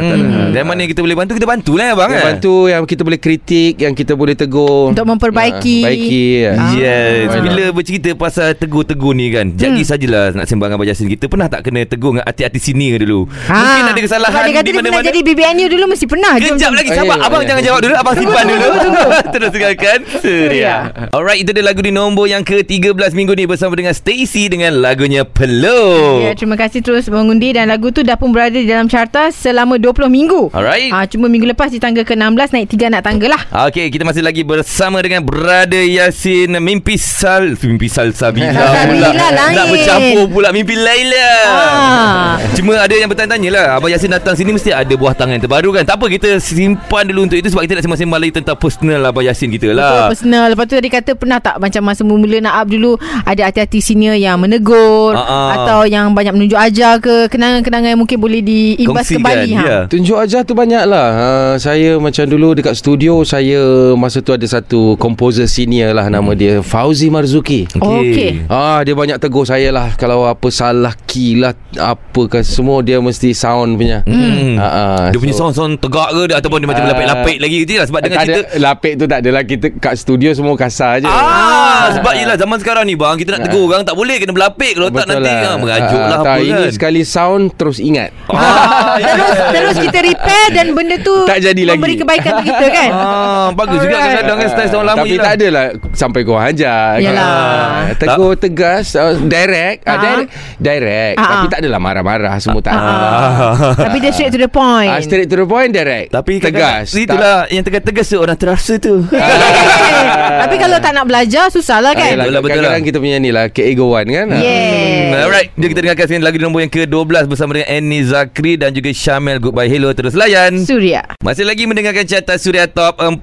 Dan 0.50 0.62
mana 0.62 0.84
kita 0.84 1.00
boleh 1.00 1.14
bantu 1.14 1.32
Kita 1.32 1.46
bantu 1.46 1.72
lah 1.74 1.92
abang 1.92 2.08
yang 2.08 2.18
eh? 2.18 2.26
bantu 2.26 2.54
yang 2.66 2.82
kita 2.84 3.02
boleh 3.02 3.16
kritik 3.16 3.78
yang 3.78 3.92
kita 3.92 4.12
boleh 4.12 4.34
tegur 4.34 4.90
Untuk 4.90 5.04
memperbaiki. 5.04 5.76
Ah, 5.78 5.88
baiki 5.88 6.24
ya. 6.38 6.52
Ah. 6.52 6.70
Yes 6.70 7.28
not? 7.30 7.42
Bila 7.42 7.64
bercerita 7.70 8.10
pasal 8.12 8.52
tegur-tegur 8.52 9.12
ni 9.12 9.30
kan 9.30 9.46
Jadi 9.50 9.78
Hmm. 9.78 9.88
sajalah 9.88 10.24
Nak 10.34 10.44
sembang 10.44 10.70
Abang 10.70 10.84
Yasin 10.84 11.06
Kita 11.06 11.26
pernah 11.26 11.46
tak 11.46 11.62
kena 11.62 11.84
tegur 11.84 12.10
Dengan 12.10 12.24
artis-artis 12.24 12.62
sini 12.64 12.90
dulu 12.94 13.24
Mungkin 13.24 13.54
Ah. 13.80 13.88
ada 13.88 14.00
kesalahan 14.00 14.42
dia 14.42 14.54
kata 14.54 14.64
di 14.64 14.70
dia 14.70 14.82
pernah 14.82 15.02
jadi 15.02 15.20
BBNU 15.22 15.66
dulu 15.68 15.84
mesti 15.86 16.04
pernah 16.04 16.32
Kejap 16.36 16.72
lagi 16.72 16.90
Sabar 16.90 17.16
ya, 17.16 17.24
Abang 17.24 17.40
ya. 17.40 17.46
jangan 17.48 17.62
jawab 17.64 17.80
dulu 17.80 17.94
Abang 17.94 18.14
simpan 18.16 18.44
dulu. 18.44 18.66
Terus 19.38 19.52
dengarkan 19.54 19.98
Suria 20.18 20.90
Alright 21.14 21.38
itu 21.38 21.50
dia 21.50 21.62
lagu 21.62 21.78
di 21.78 21.88
nombor 21.88 22.26
yang 22.26 22.42
ke-13 22.42 22.90
minggu 23.14 23.32
ni 23.32 23.46
Bersama 23.46 23.72
dengan 23.72 23.94
Stacy 23.94 24.50
Dengan 24.50 24.82
lagunya 24.82 25.22
Peluk 25.22 26.20
Ya, 26.20 26.34
terima 26.34 26.54
kasih 26.54 26.82
terus 26.82 27.06
mengundi 27.06 27.54
dan 27.54 27.70
lagu 27.70 27.88
tu 27.88 28.02
dah 28.02 28.14
pun 28.14 28.30
berada 28.30 28.52
di 28.52 28.66
dalam 28.66 28.86
carta 28.86 29.30
selama 29.30 29.78
20 29.78 30.08
minggu. 30.08 30.50
Alright 30.50 30.90
Ah, 30.90 31.06
cuma 31.06 31.26
minggu 31.26 31.46
lepas 31.46 31.70
di 31.70 31.78
tangga 31.78 32.02
ke-16 32.02 32.50
naik 32.50 32.66
3 32.68 32.90
nak 32.90 33.02
tangga 33.02 33.26
lah. 33.30 33.42
Okey, 33.68 33.88
kita 33.88 34.02
masih 34.02 34.20
lagi 34.20 34.42
bersama 34.42 34.98
dengan 34.98 35.22
Brother 35.22 35.84
Yasin 35.84 36.58
Mimpi 36.58 36.98
Sal 36.98 37.54
Mimpi 37.54 37.86
Salsabila 37.86 38.50
Salsabila 38.50 39.08
pula. 39.14 39.48
Nak 39.54 39.66
bercampur 39.70 40.24
pula 40.28 40.48
Mimpi 40.50 40.74
Laila 40.74 41.30
Ah. 41.46 42.32
Cuma 42.58 42.74
ada 42.74 42.90
yang 42.90 43.06
bertanya-tanya 43.06 43.50
lah 43.54 43.66
Abang 43.78 43.86
Yasin 43.86 44.10
datang 44.10 44.34
sini 44.34 44.50
Mesti 44.50 44.74
ada 44.74 44.90
buah 44.98 45.14
tangan 45.14 45.38
terbaru 45.38 45.70
kan 45.70 45.86
Tak 45.86 45.94
apa 45.94 46.10
kita 46.10 46.42
simpan 46.42 47.06
dulu 47.06 47.30
untuk 47.30 47.38
itu 47.38 47.54
Sebab 47.54 47.62
kita 47.62 47.78
nak 47.78 47.86
sembang-sembang 47.86 48.18
lagi 48.18 48.32
Tentang 48.34 48.58
personal 48.58 48.98
Abang 49.06 49.22
Yasin 49.22 49.46
kita 49.46 49.70
Betul, 49.70 49.78
lah 49.78 50.10
personal. 50.10 50.50
Lepas 50.50 50.66
tu 50.66 50.74
tadi 50.74 50.90
kata 50.90 51.14
pernah 51.14 51.38
tak 51.38 51.62
macam 51.62 51.86
masa 51.86 52.02
mula 52.02 52.42
nak 52.42 52.54
up 52.58 52.66
dulu 52.66 52.98
ada 53.22 53.46
hati-hati 53.46 53.78
senior 53.78 54.18
yang 54.18 54.40
menegur 54.42 55.14
ah. 55.14 55.54
atau 55.54 55.86
yang 55.86 56.10
banyak 56.16 56.34
menunjuk 56.34 56.58
ajar 56.58 56.98
ke 56.98 57.30
kenangan-kenangan 57.30 57.94
yang 57.94 58.00
mungkin 58.00 58.18
boleh 58.18 58.42
diimbas 58.42 59.06
Kongsikan, 59.06 59.22
kembali 59.22 59.50
ha. 59.54 59.62
ya. 59.62 59.78
Tunjuk 59.86 60.18
ajar 60.18 60.42
tu 60.42 60.58
banyak 60.58 60.82
lah 60.88 61.06
uh, 61.14 61.54
Saya 61.60 62.00
macam 62.02 62.26
dulu 62.26 62.58
dekat 62.58 62.74
studio 62.74 63.22
Saya 63.22 63.94
masa 63.94 64.18
tu 64.18 64.34
ada 64.34 64.46
satu 64.48 64.98
komposer 64.98 65.46
senior 65.46 65.94
lah 65.94 66.10
Nama 66.10 66.30
dia 66.34 66.58
Fauzi 66.64 67.06
Marzuki 67.06 67.70
Okey. 67.78 68.50
Ah 68.50 68.82
dia 68.82 68.98
banyak 68.98 69.20
tegur 69.22 69.46
saya 69.46 69.70
lah 69.70 69.94
kalau 69.94 70.24
apa 70.26 70.48
salah 70.50 70.96
key 71.06 71.38
lah 71.38 71.52
apa 71.76 72.22
ke 72.26 72.47
semua 72.48 72.80
dia 72.80 72.96
mesti 72.98 73.30
sound 73.30 73.76
punya. 73.76 74.00
Hmm. 74.02 74.56
Ah, 74.56 74.64
ah, 74.64 75.04
Dia 75.08 75.18
punya 75.18 75.30
so- 75.30 75.44
sound-sound 75.44 75.76
tegak 75.76 76.08
ke 76.08 76.22
dia 76.24 76.36
Ataupun 76.36 76.58
dia 76.58 76.66
macam 76.66 76.80
Ah. 76.80 76.90
lapik-lapik 76.90 77.36
lagi 77.38 77.56
je 77.60 77.74
lah 77.74 77.84
Sebab 77.84 78.00
dengan 78.00 78.16
tak 78.16 78.24
ada 78.24 78.32
cerita 78.34 78.56
lapik 78.58 78.92
tu 78.94 79.04
tak 79.04 79.18
adalah 79.20 79.42
kita 79.44 79.66
kat 79.74 79.94
studio 79.94 80.30
semua 80.32 80.54
kasar 80.54 80.98
je. 80.98 81.06
Ah, 81.06 81.92
sebab 81.92 82.12
yelah 82.14 82.34
zaman 82.34 82.56
sekarang 82.56 82.84
ni 82.84 82.94
bang 82.94 83.14
kita 83.14 83.30
nak 83.30 83.44
tegur 83.44 83.66
orang 83.66 83.82
tak 83.82 83.92
boleh 83.92 84.16
kena 84.16 84.32
berlapik 84.32 84.72
kalau 84.72 84.88
tak 84.88 85.06
nanti 85.06 85.28
ah, 85.28 85.56
merajuk 85.56 86.00
Ah, 86.00 86.08
lah 86.08 86.18
tak, 86.18 86.32
apa 86.32 86.40
ini 86.40 86.52
kan. 86.58 86.72
sekali 86.72 87.02
sound 87.02 87.44
terus 87.52 87.78
ingat. 87.78 88.10
Ah, 88.28 88.96
terus 89.04 89.36
terus 89.52 89.76
kita 89.80 89.98
repair 90.00 90.46
dan 90.50 90.66
benda 90.72 90.96
tu 90.98 91.16
Tak 91.22 91.38
jadi 91.40 91.62
lagi. 91.62 91.76
memberi 91.76 91.94
kebaikan 91.96 92.30
untuk 92.34 92.46
kita 92.48 92.66
kan. 92.66 92.90
Ah, 92.90 93.46
bagus 93.52 93.78
juga 93.78 93.92
Alright. 93.92 94.06
kadang-kadang 94.08 94.36
kan 94.36 94.48
style 94.48 94.70
orang 94.70 94.86
lama 94.86 94.98
Tapi 94.98 95.10
tak 95.10 95.20
lah. 95.20 95.32
adalah 95.34 95.64
sampai 95.92 96.20
kau 96.22 96.38
hajar. 96.38 96.88
Yalah. 96.98 97.28
Ah, 97.28 97.94
Tegur 97.94 98.32
tegas 98.34 98.86
uh, 98.94 99.12
direct, 99.20 99.84
direct, 99.84 100.28
direct. 100.58 101.16
Tapi 101.18 101.46
tak 101.46 101.58
adalah 101.60 101.78
marah-marah 101.78 102.37
semua 102.38 102.60
tak. 102.60 102.72
ada. 102.72 102.88
Ah. 102.88 103.74
Tapi 103.84 103.96
dia 103.98 104.10
straight 104.10 104.30
to 104.30 104.38
the 104.38 104.48
point. 104.48 104.88
Ah, 104.88 104.98
straight 104.98 105.26
to 105.26 105.36
the 105.36 105.44
point 105.44 105.70
direct. 105.70 106.10
Tapi 106.10 106.38
tegas. 106.38 106.88
kadang- 106.88 107.04
Itulah 107.04 107.36
yang 107.48 107.62
tegas-tegas 107.62 108.06
tu 108.06 108.16
orang 108.16 108.34
terasa 108.34 108.74
tu. 108.76 109.04
Tapi 110.40 110.54
kalau 110.56 110.78
tak 110.78 110.92
nak 110.92 111.04
belajar 111.04 111.48
susah 111.48 111.78
lah 111.78 111.90
Ah, 111.90 111.98
kan. 111.98 112.08
yalah, 112.10 112.16
Betul 112.20 112.30
lah, 112.30 112.40
betul 112.40 112.50
kadang-kadang 112.54 112.76
lah. 112.76 112.88
kita 112.88 112.98
punya 112.98 113.16
ni 113.18 113.30
lah 113.30 113.44
keegoan 113.48 114.06
kan. 114.06 114.26
Yeah. 114.34 115.10
Hmm, 115.10 115.24
alright, 115.24 115.48
jom 115.52 115.68
kita 115.68 115.80
dengarkan 115.80 116.04
sekali 116.06 116.20
lagu 116.20 116.36
di 116.36 116.44
nombor 116.44 116.60
yang 116.60 116.70
ke-12 116.70 117.24
bersama 117.26 117.50
dengan 117.52 117.68
Annie 117.70 118.04
Zakri 118.04 118.54
dan 118.54 118.70
juga 118.70 118.90
Syamel 118.90 119.38
Goodbye 119.38 119.66
Hello 119.66 119.90
terus 119.90 120.12
layan. 120.12 120.60
Surya. 120.60 121.02
Masih 121.18 121.42
lagi 121.42 121.64
mendengarkan 121.64 122.04
carta 122.04 122.36
Suria 122.36 122.66
Top 122.66 122.98
40. 122.98 123.18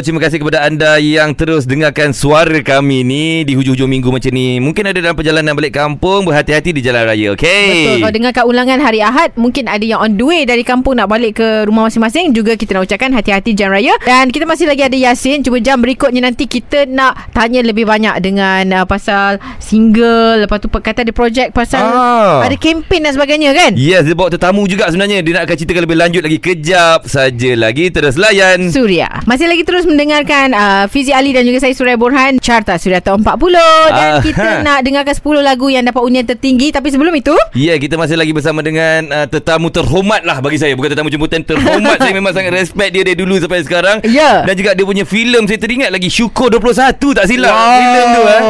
Terima 0.00 0.18
kasih 0.18 0.38
kepada 0.38 0.62
anda 0.62 0.96
yang 0.96 1.32
terus 1.32 1.64
dengarkan 1.64 2.10
suara 2.10 2.58
kami 2.60 3.00
ni 3.00 3.24
di 3.42 3.54
hujung-hujung 3.54 3.86
minggu 3.86 4.10
macam 4.10 4.30
ni. 4.30 4.58
Mungkin 4.58 4.84
ada 4.84 4.98
dalam 4.98 5.14
perjalanan 5.14 5.52
balik 5.52 5.72
kampung, 5.72 6.24
berhati-hati 6.24 6.72
di 6.72 6.80
jalan 6.80 7.04
raya, 7.04 7.32
okey? 7.32 7.64
Betul. 7.70 7.96
Kalau 8.00 8.12
dengar 8.12 8.32
kat 8.40 8.48
ulangan 8.48 8.80
hari 8.80 9.04
Ahad, 9.04 9.36
mungkin 9.36 9.68
ada 9.68 9.84
yang 9.84 10.00
on 10.00 10.16
the 10.16 10.24
way 10.24 10.42
dari 10.42 10.64
kampung 10.64 10.96
nak 10.96 11.06
balik 11.06 11.36
ke 11.36 11.68
rumah 11.68 11.84
masing-masing. 11.84 12.32
Juga 12.32 12.56
kita 12.56 12.72
nak 12.72 12.88
ucapkan 12.88 13.12
hati-hati 13.12 13.52
jalan 13.52 13.76
raya. 13.76 13.92
Dan 14.00 14.32
kita 14.32 14.48
masih 14.48 14.64
lagi 14.64 14.80
ada 14.80 14.96
Yasin. 14.96 15.44
Cuma 15.44 15.60
jam 15.60 15.76
berikutnya 15.76 16.24
nanti 16.24 16.48
kita 16.48 16.88
nak 16.88 17.28
tanya 17.30 17.60
lebih 17.60 17.84
banyak 17.84 18.16
dengan 18.18 18.64
uh, 18.72 18.86
pasal 18.88 19.36
single. 19.60 20.48
Lepas 20.48 20.56
tu 20.58 20.68
kata 20.68 21.04
ada 21.04 21.12
projek 21.12 21.52
pasal 21.52 21.82
Ah. 21.82 22.40
ada 22.40 22.56
kempen 22.56 23.04
dan 23.04 23.12
sebagainya 23.12 23.52
kan? 23.52 23.76
Yes, 23.76 24.08
dia 24.08 24.16
bawa 24.16 24.32
tetamu 24.32 24.64
juga 24.64 24.88
sebenarnya. 24.88 25.20
Dia 25.20 25.32
nak 25.36 25.44
akan 25.44 25.56
ceritakan 25.58 25.82
lebih 25.84 25.98
lanjut 25.98 26.22
lagi. 26.24 26.38
Kejap 26.40 27.04
saja 27.04 27.50
lagi. 27.52 27.92
Terus 27.92 28.16
layan. 28.16 28.72
Surya. 28.72 29.20
Masih 29.28 29.52
lagi 29.52 29.68
terus 29.68 29.84
mendengarkan 29.84 30.56
uh, 30.56 30.84
Fizi 30.88 31.12
Ali 31.12 31.36
dan 31.36 31.44
juga 31.44 31.60
saya 31.60 31.76
Surya 31.76 31.94
Borhan 31.94 32.40
Carta 32.40 32.80
Surya 32.80 33.04
Top 33.04 33.20
40 33.20 33.52
dan 33.92 34.10
Ah. 34.16 34.20
kita 34.22 34.48
nak 34.66 34.80
dengarkan 34.80 35.12
10 35.12 35.44
lagu 35.44 35.68
yang 35.68 35.84
dapat 35.84 36.00
undian 36.00 36.24
tertinggi 36.24 36.70
tapi 36.70 36.88
sebelum 36.88 37.12
itu 37.12 37.36
Ya, 37.52 37.74
yeah, 37.74 37.76
kita 37.76 37.98
masih 37.98 38.14
lagi 38.14 38.29
bersama 38.30 38.60
dengan 38.60 39.08
uh, 39.08 39.26
tetamu 39.26 39.68
terhormat 39.68 40.22
lah 40.22 40.38
bagi 40.38 40.56
saya. 40.56 40.72
Bukan 40.72 40.90
tetamu 40.90 41.08
jemputan 41.08 41.42
terhormat 41.42 41.96
Saya. 42.02 42.12
Memang 42.12 42.32
sangat 42.32 42.52
respect 42.52 42.90
dia 42.90 43.02
dari 43.02 43.18
dulu 43.18 43.36
sampai 43.36 43.60
sekarang. 43.60 43.96
Ya. 44.04 44.42
Dan 44.42 44.54
juga 44.54 44.72
dia 44.72 44.84
punya 44.84 45.04
filem 45.04 45.44
Saya 45.44 45.58
teringat 45.58 45.90
lagi 45.90 46.08
Syukur 46.08 46.48
21 46.48 46.96
tak 47.16 47.24
silap 47.26 47.50
Wow. 47.50 47.76
Filem 47.76 48.06
tu 48.06 48.22
eh. 48.22 48.40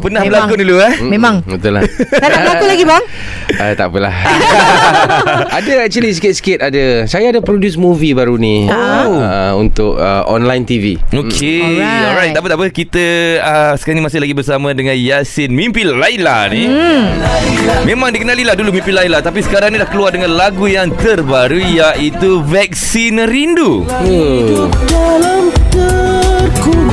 Pernah 0.00 0.20
Memang. 0.20 0.24
berlakon 0.46 0.58
dulu 0.60 0.76
eh. 0.78 0.94
Memang. 1.02 1.34
Hmm, 1.42 1.52
Betul 1.56 1.70
lah. 1.74 1.82
Tak 1.84 2.28
nak 2.28 2.38
berlaku 2.44 2.64
lagi 2.66 2.84
bang? 2.84 3.02
Uh, 3.50 3.72
tak 3.78 3.86
apalah. 3.88 4.14
Ada 5.58 5.72
actually 5.82 6.10
sikit-sikit 6.12 6.58
ada. 6.60 7.04
Saya 7.04 7.30
ada 7.30 7.40
produce 7.40 7.74
movie 7.74 8.12
baru 8.12 8.36
ni. 8.36 8.68
Ah. 8.68 9.06
uh, 9.06 9.52
Untuk 9.56 9.96
uh, 9.96 10.22
online 10.26 10.62
TV 10.62 10.96
Okey. 11.10 11.60
Alright. 11.62 12.06
Alright 12.06 12.32
Tak 12.32 12.40
apa 12.40 12.48
tak 12.48 12.58
apa. 12.58 12.66
Kita 12.70 13.04
uh, 13.40 13.72
sekarang 13.76 14.00
ni 14.00 14.04
masih 14.04 14.20
lagi 14.20 14.34
bersama 14.34 14.72
Dengan 14.72 14.94
Yasin 14.94 15.50
Mimpi 15.50 15.82
Laila 15.82 16.48
ni. 16.48 16.64
Hmm. 16.66 17.04
Memang 17.84 18.10
dikenali 18.10 18.42
lah 18.42 18.54
dulu 18.54 18.72
Mimpi 18.72 18.90
Laila 18.90 19.19
Tapi 19.20 19.44
sekarang 19.44 19.70
ni 19.70 19.78
dah 19.78 19.86
keluar 19.86 20.10
dengan 20.10 20.32
lagu 20.32 20.64
yang 20.64 20.88
terbaru 20.90 21.60
Iaitu 21.60 22.40
Vaksin 22.40 23.20
Rindu 23.28 23.84
Hmm. 23.84 24.72
dalam 24.88 25.52
terkurung 25.70 26.90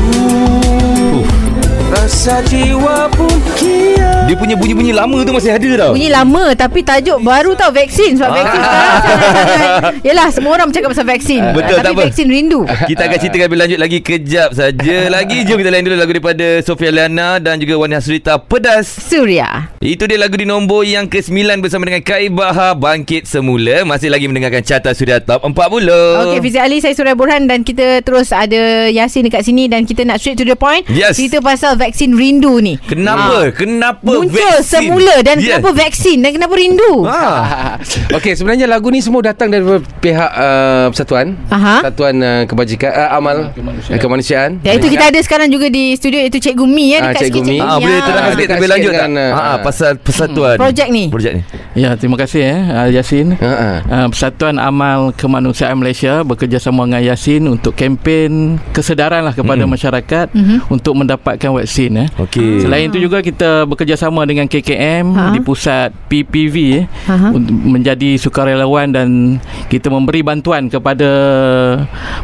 Rasa 2.07 2.39
jiwa 2.47 3.11
pun 3.11 3.27
kian. 3.59 4.31
Dia 4.31 4.39
punya 4.39 4.55
bunyi-bunyi 4.55 4.95
lama 4.95 5.27
tu 5.27 5.35
masih 5.35 5.51
ada 5.51 5.67
tau. 5.75 5.91
Bunyi 5.91 6.07
lama 6.07 6.55
Tapi 6.55 6.79
tajuk 6.79 7.19
baru 7.19 7.51
tau 7.51 7.67
Vaksin. 7.67 8.15
Sebab 8.15 8.31
Ah. 8.31 8.35
vaksin 8.37 8.59
sekarang 8.63 8.95
sangat-sangat 9.03 9.81
Yelah 10.07 10.27
semua 10.31 10.51
orang 10.55 10.71
bercakap 10.71 10.95
pasal 10.95 11.03
vaksin. 11.03 11.41
Betul, 11.51 11.75
Tapi 11.75 11.83
tak 11.83 11.91
apa. 11.91 12.03
vaksin 12.07 12.27
rindu. 12.31 12.63
Kita 12.63 13.01
akan 13.03 13.17
ceritakan 13.19 13.45
lebih 13.51 13.59
lanjut 13.59 13.79
lagi. 13.83 13.97
Kejap 13.99 14.49
saja 14.55 14.97
lagi. 15.11 15.37
Jom 15.43 15.59
kita 15.59 15.67
lain 15.67 15.83
dulu 15.83 15.95
lagu 15.99 16.11
daripada 16.15 16.47
Sofia 16.63 16.91
Liana 16.95 17.43
Dan 17.43 17.59
juga 17.59 17.75
Wani 17.75 17.99
Hasrita 17.99 18.39
Pedas. 18.39 18.87
Surya. 18.87 19.75
Itu 19.83 20.07
dia 20.07 20.15
lagu 20.15 20.39
di 20.39 20.47
nombor 20.47 20.87
yang 20.87 21.11
ke-9 21.11 21.35
Bersama 21.59 21.83
dengan 21.83 21.99
Kai 21.99 22.31
Bahar 22.31 22.79
Bangkit 22.79 23.27
Semula. 23.27 23.83
Masih 23.83 24.07
lagi 24.07 24.31
mendengarkan 24.31 24.63
Carta 24.63 24.95
Suria 24.95 25.19
Top 25.19 25.43
40 25.43 25.59
Okey 26.23 26.39
Fizi 26.39 26.55
Ali 26.55 26.79
Saya 26.79 26.95
Surya 26.95 27.19
Burhan 27.19 27.51
Dan 27.51 27.67
kita 27.67 27.99
terus 27.99 28.31
ada 28.31 28.87
Yasin 28.87 29.27
dekat 29.27 29.43
sini 29.43 29.67
Dan 29.67 29.83
kita 29.83 30.07
nak 30.07 30.23
straight 30.23 30.39
to 30.39 30.47
the 30.47 30.55
point. 30.55 30.87
Yes. 30.87 31.19
Cerita 31.19 31.43
pasal 31.43 31.75
vaksin 31.75 31.96
rindu 32.07 32.59
ni 32.59 32.77
Kenapa? 32.79 33.49
Kenapa 33.51 34.03
Muncul 34.03 34.29
vaksin? 34.29 34.61
semula 34.63 35.15
Dan 35.19 35.37
Yes. 35.37 35.57
kenapa 35.57 35.69
vaksin 35.75 36.17
Dan 36.19 36.31
kenapa 36.31 36.53
rindu 36.53 36.93
Ah. 37.03 37.75
Okey 38.17 38.33
sebenarnya 38.33 38.65
lagu 38.65 38.87
ni 38.87 38.99
semua 38.99 39.21
datang 39.21 39.47
dari 39.47 39.63
pihak 39.97 40.31
uh, 40.31 40.85
persatuan 40.87 41.33
Aha. 41.47 41.81
Persatuan 41.81 42.15
uh, 42.17 42.43
kebajikan 42.43 42.89
uh, 42.89 43.09
amal 43.13 43.37
kemanusiaan, 43.51 43.97
kemanusiaan. 43.97 44.51
Ya 44.61 44.73
itu 44.73 44.87
kita 44.87 45.07
ada 45.07 45.19
sekarang 45.19 45.47
juga 45.47 45.67
di 45.67 45.93
studio 45.93 46.19
Iaitu 46.19 46.37
Cikgu 46.39 46.65
Mi 46.65 46.91
ya, 46.91 46.99
Ah, 46.99 47.09
Dekat 47.09 47.21
Cikgu 47.25 47.39
sikit 47.39 47.47
Mi. 47.47 47.57
Ah, 47.57 47.77
boleh 47.77 47.99
terangkan 47.99 48.27
Ah, 48.27 48.35
dekat 48.35 48.53
lebih 48.53 48.67
lanjut 48.67 48.83
sikit 48.83 48.99
tak? 48.99 49.07
dengan, 49.07 49.31
Ah, 49.31 49.39
ah, 49.39 49.57
pasal 49.59 49.91
persatuan. 49.97 50.55
Projek 50.57 50.87
ni. 50.89 51.03
Projek 51.07 51.31
ni. 51.33 51.41
Ya, 51.73 51.93
terima 51.93 52.17
kasih 52.17 52.41
eh 52.43 52.59
uh, 52.67 52.87
Yasin. 52.89 53.27
Ha, 53.35 53.47
ha. 53.47 53.71
Uh, 53.85 54.07
Persatuan 54.09 54.57
Amal 54.57 55.13
Kemanusiaan 55.13 55.75
Malaysia 55.75 56.21
bekerjasama 56.21 56.83
dengan 56.83 57.01
Yasin 57.03 57.47
untuk 57.47 57.71
kempen 57.71 58.57
kesedaran 58.71 59.21
lah 59.21 59.31
kepada 59.31 59.63
Mm. 59.63 59.69
masyarakat 59.69 60.27
Mhm. 60.33 60.57
untuk 60.67 60.93
mendapatkan 60.93 61.49
vaksin 61.53 61.86
eh. 61.95 62.07
Okey. 62.17 62.65
Selain 62.65 62.89
itu 62.89 62.97
juga 62.97 63.21
kita 63.21 63.63
bekerjasama 63.63 64.27
dengan 64.27 64.43
KKM 64.45 65.05
Ha. 65.07 65.31
di 65.31 65.39
pusat 65.39 65.93
PPV 66.09 66.55
eh, 66.73 66.85
Aha. 67.07 67.31
untuk 67.31 67.53
menjadi 67.53 68.19
sukarelawan 68.19 68.91
dan 68.91 69.07
kita 69.69 69.87
memberi 69.87 70.19
bantuan 70.19 70.67
kepada 70.67 71.07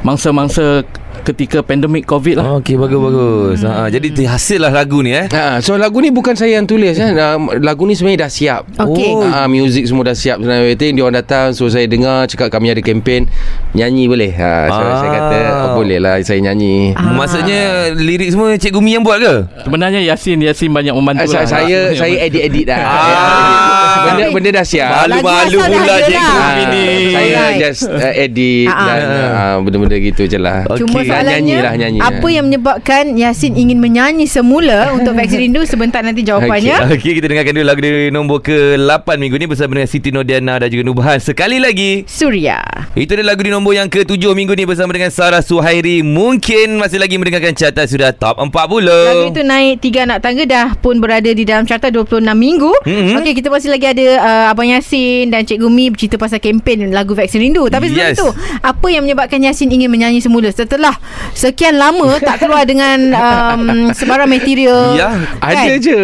mangsa-mangsa 0.01 0.83
ketika 1.23 1.59
pandemik 1.59 2.03
COVID 2.03 2.35
lah. 2.35 2.45
Okey 2.59 2.75
bagus 2.75 2.99
bagus. 2.99 3.57
Ha 3.63 3.87
jadi 3.87 4.07
hasillah 4.27 4.69
lagu 4.69 4.99
ni 4.99 5.11
eh. 5.11 5.25
Ha, 5.27 5.59
so 5.59 5.75
lagu 5.75 5.97
ni 5.97 6.09
bukan 6.09 6.35
saya 6.35 6.59
yang 6.59 6.67
tulis 6.67 6.95
eh. 6.95 7.11
Ah, 7.13 7.39
Lagu 7.57 7.83
ni 7.83 7.95
sebenarnya 7.95 8.27
dah 8.27 8.31
siap. 8.31 8.61
Okey. 8.75 9.09
Oh, 9.09 9.23
ah, 9.23 9.47
music 9.47 9.87
semua 9.87 10.03
dah 10.03 10.13
siap 10.13 10.37
sebenarnya. 10.37 10.61
Everything 10.63 10.91
dia 10.93 11.03
orang 11.03 11.17
datang 11.17 11.47
so 11.51 11.65
saya 11.65 11.87
dengar 11.87 12.27
cakap 12.27 12.47
kami 12.49 12.69
ada 12.69 12.79
kempen 12.79 13.27
nyanyi 13.71 14.05
boleh. 14.05 14.31
Ha, 14.31 14.51
so 14.67 14.81
Ah. 14.83 14.95
saya 14.99 15.09
kata 15.09 15.37
oh, 15.39 15.71
boleh 15.75 15.97
lah 15.97 16.19
saya 16.19 16.39
nyanyi. 16.39 16.91
Ah. 16.93 17.15
Maksudnya 17.15 17.61
lirik 17.93 18.29
semua 18.29 18.53
Cikgu 18.53 18.79
Mi 18.79 18.93
yang 18.93 19.03
buat 19.03 19.17
ke? 19.17 19.35
Sebenarnya 19.63 20.03
Yasin 20.03 20.37
Yasin 20.39 20.69
banyak 20.69 20.91
membantu 20.91 21.23
Ah, 21.23 21.27
saya 21.29 21.41
lah. 21.41 21.49
saya, 21.49 21.79
saya 21.95 22.15
edit-edit 22.21 22.65
dah. 22.67 22.79
Ah. 22.79 24.01
Benda 24.03 24.25
benda 24.29 24.49
dah 24.51 24.65
siap. 24.65 24.89
Malu-malu 25.07 25.57
pula 25.63 25.95
Cikgu 26.03 26.33
lah. 26.35 26.51
Mi 26.51 26.63
ni. 26.69 26.85
Saya 27.13 27.41
just 27.57 27.83
uh, 27.87 28.13
edit 28.13 28.67
Ah, 28.67 28.75
ah. 28.75 28.85
dan 28.85 28.99
uh, 29.07 29.55
benda-benda 29.63 29.95
gitu 29.95 30.23
je 30.25 30.37
lah. 30.37 30.67
Okey. 30.67 30.83
Cuma 30.83 30.99
soalannya 31.13 31.41
nyanyi 31.43 31.55
lah, 31.61 31.73
nyanyi. 31.77 31.99
Apa 32.01 32.27
yang 32.27 32.45
menyebabkan 32.49 33.03
Yasin 33.13 33.53
ingin 33.53 33.77
menyanyi 33.77 34.25
semula 34.25 34.91
Untuk 34.93 35.13
vaksin 35.19 35.39
rindu 35.45 35.61
Sebentar 35.63 36.01
nanti 36.01 36.25
jawapannya 36.25 36.91
Okey 36.93 37.17
kita 37.17 37.29
dengarkan 37.29 37.53
dulu 37.53 37.65
lagu 37.65 37.79
di 37.79 38.09
nombor 38.09 38.39
ke-8 38.41 39.07
minggu 39.17 39.35
ni 39.37 39.45
bersama 39.45 39.77
dengan 39.77 39.89
Siti 39.89 40.09
Nodiana 40.09 40.57
dan 40.57 40.67
juga 40.67 40.83
Nubahan 40.83 41.19
sekali 41.19 41.57
lagi. 41.57 42.03
Surya 42.05 42.59
Itu 42.93 43.13
dia 43.13 43.23
lagu 43.23 43.41
di 43.41 43.49
nombor 43.49 43.73
yang 43.73 43.87
ke-7 43.87 44.19
minggu 44.33 44.53
ni 44.53 44.65
bersama 44.65 44.91
dengan 44.91 45.09
Sarah 45.09 45.39
Suhairi. 45.39 46.01
Mungkin 46.01 46.77
masih 46.77 46.97
lagi 46.97 47.15
mendengarkan 47.17 47.53
carta 47.53 47.83
sudah 47.83 48.11
top 48.11 48.39
40. 48.39 48.53
Lagu 48.83 49.23
itu 49.29 49.41
naik 49.41 49.75
tiga 49.79 50.05
anak 50.05 50.19
tangga 50.21 50.43
dah 50.43 50.67
pun 50.77 50.97
berada 50.97 51.29
di 51.29 51.43
dalam 51.43 51.63
carta 51.63 51.87
26 51.89 52.21
minggu. 52.33 52.71
Mhm. 52.83 52.91
Mm-hmm. 52.93 53.17
Okey, 53.19 53.33
kita 53.35 53.47
masih 53.49 53.69
lagi 53.69 53.85
ada 53.89 54.05
uh, 54.21 54.51
Abang 54.51 54.69
Yasin 54.69 55.27
dan 55.27 55.43
Cikgu 55.43 55.67
Mi 55.67 55.91
bercerita 55.91 56.15
pasal 56.15 56.39
kempen 56.39 56.89
lagu 56.89 57.13
vaksin 57.13 57.41
rindu. 57.41 57.67
Tapi 57.67 57.89
sebelum 57.89 58.01
Yes. 58.03 58.19
itu, 58.19 58.27
apa 58.59 58.87
yang 58.89 59.03
menyebabkan 59.03 59.39
Yasin 59.39 59.71
ingin 59.71 59.87
menyanyi 59.87 60.19
semula 60.19 60.51
setelah 60.51 60.93
sekian 61.33 61.75
lama 61.75 62.17
tak 62.23 62.39
keluar 62.39 62.63
dengan 62.63 62.97
um, 63.09 63.61
sebarang 63.89 64.25
material? 64.25 64.93
Ya, 64.93 65.09
Ada 65.37 65.73
je 65.77 65.99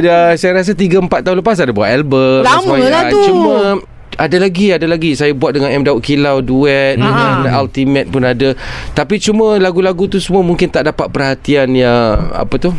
dah, 0.00 0.34
Saya 0.34 0.58
rasa 0.58 0.72
3-4 0.72 0.88
tahun 1.20 1.36
lepas 1.38 1.56
Ada 1.56 1.70
buat 1.70 1.86
album 1.86 2.40
Lama 2.40 2.74
lah 2.80 3.02
Ah, 3.02 3.10
tu. 3.10 3.20
Cuma 3.24 3.54
ada 4.12 4.36
lagi 4.36 4.68
Ada 4.68 4.84
lagi 4.84 5.12
Saya 5.12 5.32
buat 5.32 5.50
dengan 5.50 5.72
M. 5.72 5.82
Daud 5.82 5.98
Kilau 5.98 6.38
Duet 6.38 6.96
Ah. 6.96 7.40
dengan 7.40 7.58
Ultimate 7.58 8.06
pun 8.06 8.22
ada 8.22 8.52
Tapi 8.90 9.16
cuma 9.16 9.56
lagu-lagu 9.56 10.04
tu 10.04 10.16
semua 10.16 10.40
Mungkin 10.40 10.68
tak 10.68 10.84
dapat 10.84 11.08
perhatian 11.08 11.72
yang 11.72 12.28
Apa 12.30 12.56
tu 12.58 12.70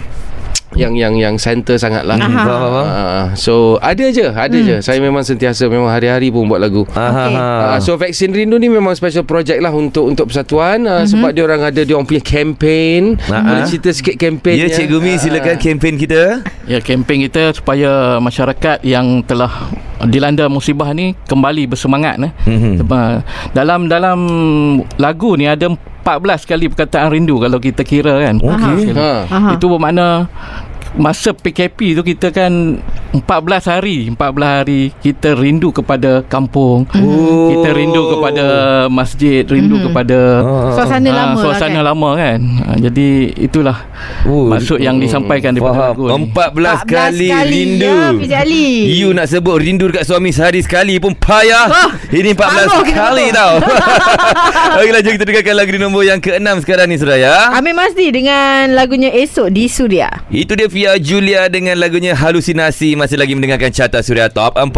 yang 0.81 0.97
yang 0.97 1.13
yang 1.13 1.35
center 1.37 1.77
sangat 1.77 2.01
lah. 2.01 2.17
Aha. 2.17 2.25
Faham, 2.25 2.61
faham. 2.65 2.85
Uh, 2.89 3.25
so 3.37 3.53
ada 3.77 4.09
je, 4.09 4.25
ada 4.25 4.57
Hmm. 4.57 4.65
je. 4.65 4.75
Saya 4.81 4.97
memang 4.97 5.21
sentiasa 5.21 5.69
memang 5.69 5.85
hari-hari 5.85 6.33
pun 6.33 6.49
buat 6.49 6.57
lagu. 6.57 6.81
Okey. 6.89 7.33
Uh, 7.37 7.77
so 7.77 7.93
vaksin 7.93 8.33
rindu 8.33 8.57
ni 8.57 8.73
memang 8.73 8.97
special 8.97 9.21
project 9.21 9.61
lah 9.61 9.69
untuk 9.69 10.09
untuk 10.09 10.33
persatuan 10.33 10.81
uh, 10.89 11.05
sebab 11.05 11.29
dia 11.29 11.45
orang 11.45 11.61
ada 11.61 11.81
dia 11.85 11.93
orang 11.93 12.09
punya 12.09 12.25
campaign. 12.25 13.21
Ah, 13.29 13.45
Boleh 13.45 13.63
ah. 13.63 13.69
cerita 13.69 13.93
sikit 13.93 14.17
campaign 14.17 14.57
Ya 14.57 14.67
Cikgu 14.73 14.97
Mi 14.97 15.13
silakan 15.17 15.61
kempen 15.61 15.93
kita. 15.93 16.41
Ya, 16.65 16.81
kempen 16.81 17.21
kita 17.21 17.53
supaya 17.53 18.17
masyarakat 18.17 18.81
yang 18.81 19.21
telah 19.21 19.69
dilanda 20.03 20.49
musibah 20.49 20.89
ni 20.91 21.13
kembali 21.29 21.69
bersemangat 21.69 22.17
eh. 22.17 22.31
Mhm. 22.49 22.81
Sebab 22.81 23.21
dalam 23.53 23.85
dalam 23.85 24.19
lagu 24.97 25.37
ni 25.37 25.45
ada 25.45 25.69
14 26.03 26.43
kali 26.43 26.67
perkataan 26.67 27.07
rindu 27.15 27.39
kalau 27.39 27.57
kita 27.63 27.87
kira 27.87 28.19
kan. 28.27 28.35
Okey. 28.43 28.91
Ha. 28.91 29.55
Itu 29.55 29.71
bermakna 29.71 30.27
masa 30.99 31.33
PKP 31.33 31.97
tu 31.97 32.03
kita 32.05 32.29
kan 32.29 32.83
14 33.13 33.29
hari 33.69 33.97
14 34.09 34.17
hari 34.41 34.81
kita 34.97 35.33
rindu 35.33 35.69
kepada 35.69 36.21
kampung 36.23 36.89
Oh. 36.93 37.53
kita 37.53 37.69
rindu 37.71 38.01
kepada 38.09 38.45
masjid 38.89 39.45
rindu 39.45 39.77
Mhm. 39.77 39.83
kepada 39.85 40.19
Ah. 40.41 40.73
Suasana 40.73 41.05
ah, 41.05 41.13
lama 41.15 41.37
suasana 41.39 41.69
lah 41.71 41.77
kan. 41.77 41.85
lama 41.85 42.09
kan 42.15 42.39
Ah, 42.63 42.77
jadi 42.79 43.07
itulah 43.37 43.77
Oh, 44.23 44.47
maksud 44.47 44.79
yang 44.79 44.97
disampaikan 44.97 45.53
daripada 45.53 45.93
lagu 45.93 46.03
Faham. 46.05 46.19
ni 46.19 46.27
14 46.27 46.79
kali, 46.83 47.27
rindu. 47.29 47.87
Ya, 47.87 48.09
Fizi 48.13 48.35
Ali. 48.35 48.67
You 48.93 49.11
nak 49.11 49.27
sebut 49.27 49.55
rindu 49.57 49.87
dekat 49.87 50.03
suami 50.03 50.29
sehari 50.29 50.59
sekali 50.59 50.95
pun 50.97 51.13
payah. 51.13 51.67
Ah, 51.67 51.89
Ini 52.09 52.31
14 52.31 52.67
marah 52.67 52.83
kita 52.83 52.99
kali 52.99 53.25
tau. 53.31 53.53
Okeylah 54.75 55.01
jom 55.01 55.13
kita 55.13 55.25
dengarkan 55.25 55.55
lagu 55.55 55.69
di 55.69 55.79
nombor 55.79 56.03
yang 56.03 56.19
ke-6 56.19 56.55
sekarang 56.61 56.87
ni 56.87 56.95
Suraya. 56.95 57.53
Amir 57.53 57.73
Masdi 57.73 58.07
dengan 58.09 58.73
lagunya 58.73 59.09
Esok 59.09 59.47
di 59.49 59.67
Suria. 59.67 60.09
Itu 60.27 60.53
dia 60.53 60.67
Via 60.67 60.95
Julia 60.97 61.45
dengan 61.47 61.75
lagunya 61.75 62.13
Halusinasi 62.13 62.95
masih 63.03 63.19
lagi 63.19 63.35
mendengarkan 63.35 63.67
carta 63.67 63.99
Suria 63.99 64.31
Top 64.31 64.55
40. 64.55 64.71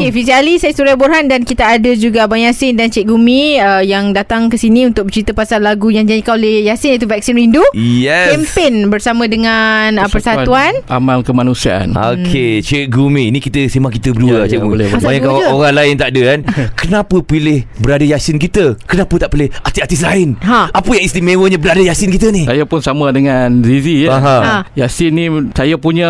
Okey, 0.00 0.08
Fizi 0.10 0.32
Ali, 0.32 0.56
saya 0.56 0.72
Surya 0.72 0.96
Borhan 0.96 1.28
dan 1.28 1.44
kita 1.44 1.76
ada 1.76 1.92
juga 1.92 2.24
Abang 2.24 2.40
Yasin 2.40 2.72
dan 2.72 2.88
Cikgu 2.88 3.14
Mi 3.14 3.60
uh, 3.60 3.84
yang 3.84 4.16
datang 4.16 4.48
ke 4.48 4.56
sini 4.56 4.88
untuk 4.88 5.04
bercerita 5.04 5.36
pasal 5.36 5.60
lagu 5.60 5.92
yang 5.92 6.08
dinyanyikan 6.08 6.40
oleh 6.40 6.64
Yasin 6.64 6.96
iaitu 6.96 7.04
Vaksin 7.04 7.36
Rindu. 7.36 7.60
Yes. 7.76 8.32
Kempen 8.32 8.88
bersama 8.88 9.28
dengan 9.28 10.00
uh, 10.00 10.08
Persatuan. 10.08 10.72
Amal 10.88 11.20
Kemanusiaan 11.20 11.92
Okey, 11.92 12.64
Cikgu 12.64 13.04
Mi 13.06 13.28
Ni 13.28 13.38
kita 13.38 13.60
sembang 13.66 13.92
kita 13.92 14.08
berdua 14.10 14.28
Ya, 14.28 14.38
ya, 14.38 14.40
ya, 14.40 14.50
Cikgu 14.56 14.66
boleh, 14.66 14.86
boleh. 14.88 15.18
Dua 15.20 15.36
je. 15.36 15.46
orang 15.50 15.74
lain 15.76 15.94
tak 15.94 16.08
ada 16.10 16.22
kan 16.24 16.40
Kenapa 16.80 17.16
pilih 17.20 17.68
Brother 17.76 18.08
Yasin 18.08 18.38
kita 18.38 18.80
Kenapa 18.82 19.14
tak 19.18 19.28
pilih 19.30 19.52
artis-artis 19.60 20.00
lain 20.00 20.40
Ha. 20.40 20.70
Apa 20.70 20.90
yang 20.94 21.04
istimewanya 21.04 21.58
Brother 21.60 21.84
Yasin 21.84 22.08
kita 22.08 22.32
ni 22.32 22.48
Saya 22.48 22.64
pun 22.64 22.80
sama 22.80 23.12
dengan 23.12 23.60
Zizi 23.60 24.08
ya. 24.08 24.16
Ha. 24.16 24.36
Yasin 24.72 25.12
ni 25.12 25.24
saya 25.52 25.76
punya 25.76 26.08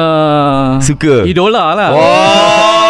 Suka 0.79 1.08
idola 1.27 1.73
lah. 1.77 1.89
Sebab 1.93 2.88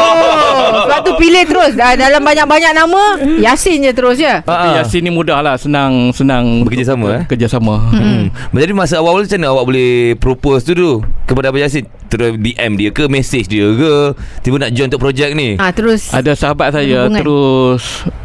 Lepas 0.99 1.05
tu 1.05 1.13
pilih 1.17 1.45
terus 1.45 1.73
Dah- 1.73 1.95
Dalam 1.95 2.21
banyak-banyak 2.21 2.73
nama 2.73 3.03
Yasin 3.39 3.81
je 3.81 3.93
terus 3.93 4.17
ya 4.17 4.41
Tapi 4.41 4.67
Ah. 4.69 4.75
Yasin 4.79 5.01
ni 5.01 5.11
mudah 5.11 5.39
lah 5.39 5.55
Senang 5.55 6.11
Senang 6.11 6.63
Bekerjasama, 6.63 7.07
eh? 7.13 7.23
Kerjasama 7.25 7.77
Hmm. 7.91 8.29
Jadi 8.51 8.73
masa 8.73 8.99
awal 8.99 9.21
tu 9.21 9.29
macam 9.29 9.39
mana 9.39 9.49
awak 9.51 9.65
boleh 9.67 9.91
propose 10.17 10.63
tu 10.63 10.73
dulu 10.73 11.01
kepada 11.25 11.49
Abang 11.49 11.61
Yasin? 11.61 11.87
Terus 12.09 12.35
DM 12.35 12.73
dia 12.75 12.89
ke, 12.89 13.05
message 13.07 13.47
dia 13.47 13.69
ke, 13.69 14.17
tiba 14.41 14.57
nak 14.57 14.73
join 14.73 14.89
untuk 14.89 14.97
projek 14.99 15.33
ni? 15.33 15.55
ha, 15.55 15.69
Terus 15.69 16.09
Ada 16.09 16.33
sahabat 16.33 16.73
saya 16.73 17.05
Hubungan. 17.05 17.21
terus 17.21 17.85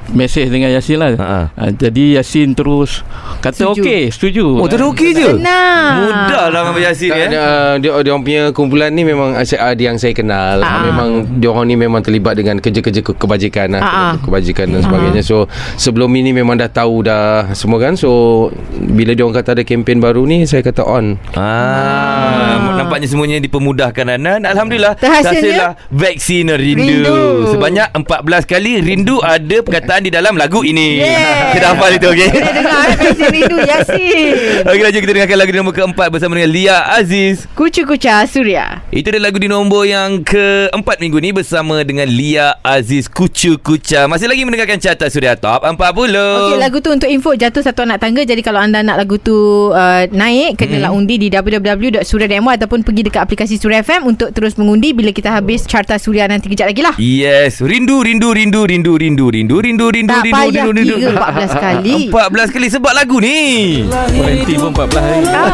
Mesej 0.09 0.47
dengan 0.47 0.69
Yasin 0.69 0.97
lah 0.97 1.09
Ha, 1.11 1.25
ha. 1.25 1.41
ha, 1.49 1.63
Jadi 1.69 2.15
Yasin 2.15 2.53
terus 2.53 3.03
Kata 3.39 3.51
Setuju. 3.67 3.81
okey 3.81 4.01
Setuju 4.07 4.45
Oh, 4.55 4.67
terus 4.67 4.87
okey 4.87 5.09
je? 5.11 5.27
Senang 5.27 5.89
Mudah 6.01 6.45
lah 6.47 6.59
Abang 6.63 6.79
Yasin 6.79 7.09
Tak, 7.09 7.19
eh. 7.19 7.29
dia, 7.29 7.45
dia, 7.77 7.91
dia 7.99 8.11
orang 8.11 8.23
punya 8.23 8.43
kumpulan 8.51 8.89
ni 8.89 9.03
memang 9.03 9.35
uh, 9.35 9.43
dia 9.73 9.85
yang 9.85 9.97
saya 9.97 10.13
kenal. 10.13 10.57
Ah. 10.57 10.83
Memang 10.83 11.09
dia 11.35 11.49
orang 11.49 11.65
ni 11.65 11.75
memang 11.75 11.99
terlibat 11.99 12.33
dengan 12.33 12.62
kerja-kerja 12.63 13.03
ke- 13.03 13.13
kebajikan 13.13 13.67
lah, 13.69 13.81
Ah. 13.83 14.13
kebajikan 14.17 14.71
dan 14.71 14.79
sebagainya. 14.81 15.19
So 15.19 15.45
sebelum 15.75 16.07
ini 16.09 16.31
memang 16.31 16.55
dah 16.55 16.67
tahu 16.67 17.03
dah 17.03 17.51
semua 17.51 17.77
kan. 17.77 17.93
So 17.93 18.47
bila 18.71 19.11
dia 19.11 19.21
orang 19.21 19.37
kata 19.37 19.53
ada 19.53 19.63
kempen 19.63 19.99
baru 19.99 20.23
ni 20.23 20.47
saya 20.47 20.63
kata 20.63 20.81
on. 20.81 21.19
Ah, 21.35 22.77
nampaknya 22.77 23.05
semuanya 23.05 23.37
dipermudahkan 23.37 24.05
Anan. 24.09 24.41
Alhamdulillah. 24.43 24.95
Terhasilnya? 24.95 25.75
vaksin 25.89 26.47
rindu. 26.49 26.81
Rindu. 27.03 27.19
Sebanyak 27.51 27.91
14 27.93 28.43
kali 28.45 28.79
rindu 28.79 29.19
ada 29.19 29.57
perkataan 29.59 30.01
di 30.01 30.11
dalam 30.11 30.33
lagu 30.33 30.63
ini. 30.63 30.99
Yeah. 30.99 31.51
Kita 31.53 31.65
hafal 31.73 31.91
itu 31.93 32.07
okey. 32.07 32.29
Kita 32.29 32.51
dengar 32.51 32.77
eh, 32.79 32.95
Yasin 33.03 33.29
Rindu 33.29 33.57
Yasin 33.59 34.33
Okey 34.63 34.81
lanjut 34.81 35.01
kita 35.01 35.11
dengarkan 35.13 35.37
lagu 35.37 35.49
di 35.49 35.57
nombor 35.57 35.73
keempat 35.73 36.07
bersama 36.09 36.33
dengan 36.33 36.51
Lia 36.51 36.77
Aziz. 36.89 37.45
Kucu-kuca 37.51 38.23
Surya 38.25 38.81
Itu 38.89 39.09
dia 39.09 39.19
lagu 39.19 39.37
di 39.37 39.47
nombor 39.47 39.83
yang 39.83 40.21
keempat 40.23 40.97
minggu 40.97 41.17
ni 41.19 41.29
bersama 41.31 41.81
dengan 41.81 42.05
Lia 42.05 42.52
Aziz 42.61 43.05
Kucu 43.05 43.57
Kuca. 43.57 44.05
Masih 44.05 44.25
lagi 44.25 44.41
mendengarkan 44.41 44.75
carta 44.75 45.05
Suria 45.07 45.33
Top 45.33 45.61
40. 45.61 45.75
Okey 45.75 46.55
lagu 46.55 46.77
tu 46.77 46.89
untuk 46.89 47.07
info 47.07 47.33
jatuh 47.33 47.59
satu 47.59 47.81
anak 47.81 47.97
tangga 47.97 48.21
jadi 48.21 48.39
kalau 48.39 48.57
anda 48.57 48.79
nak 48.79 48.95
lagu 48.97 49.17
tu 49.17 49.33
uh, 49.69 50.01
naik 50.07 50.55
kenalah 50.57 50.85
Hmm. 50.85 50.99
undi 50.99 51.17
di 51.17 51.27
www.surya.my 51.27 52.51
ataupun 52.55 52.81
pergi 52.81 53.01
dekat 53.03 53.19
aplikasi 53.21 53.55
Surya 53.55 53.79
FM 53.79 54.05
untuk 54.05 54.29
terus 54.29 54.53
mengundi 54.53 54.91
bila 54.91 55.09
kita 55.09 55.31
habis 55.31 55.63
carta 55.63 55.95
Surya 55.95 56.25
nanti 56.25 56.45
kejap 56.45 56.67
lagi 56.67 56.79
lah. 56.79 56.91
Yes, 56.97 57.57
rindu 57.57 57.99
rindu 57.99 58.29
rindu 58.29 58.63
rindu 58.63 58.93
rindu 58.93 59.25
rindu 59.27 59.55
rindu 59.57 59.83
rindu 59.87 60.11
Tak 60.11 60.21
rindu 60.21 60.35
payah 60.35 60.63
rindu 60.63 60.71
rindu. 60.75 60.95
kira 60.99 61.15
14 61.49 61.57
kali. 61.57 61.95
14 62.11 62.51
kali 62.51 62.65
sebab 62.69 62.91
lagu 62.91 63.15
ni. 63.17 63.39
Kuarantin 63.87 64.55
pun 64.59 64.71
14 64.71 64.99
hari 64.99 65.23
Ah. 65.25 65.49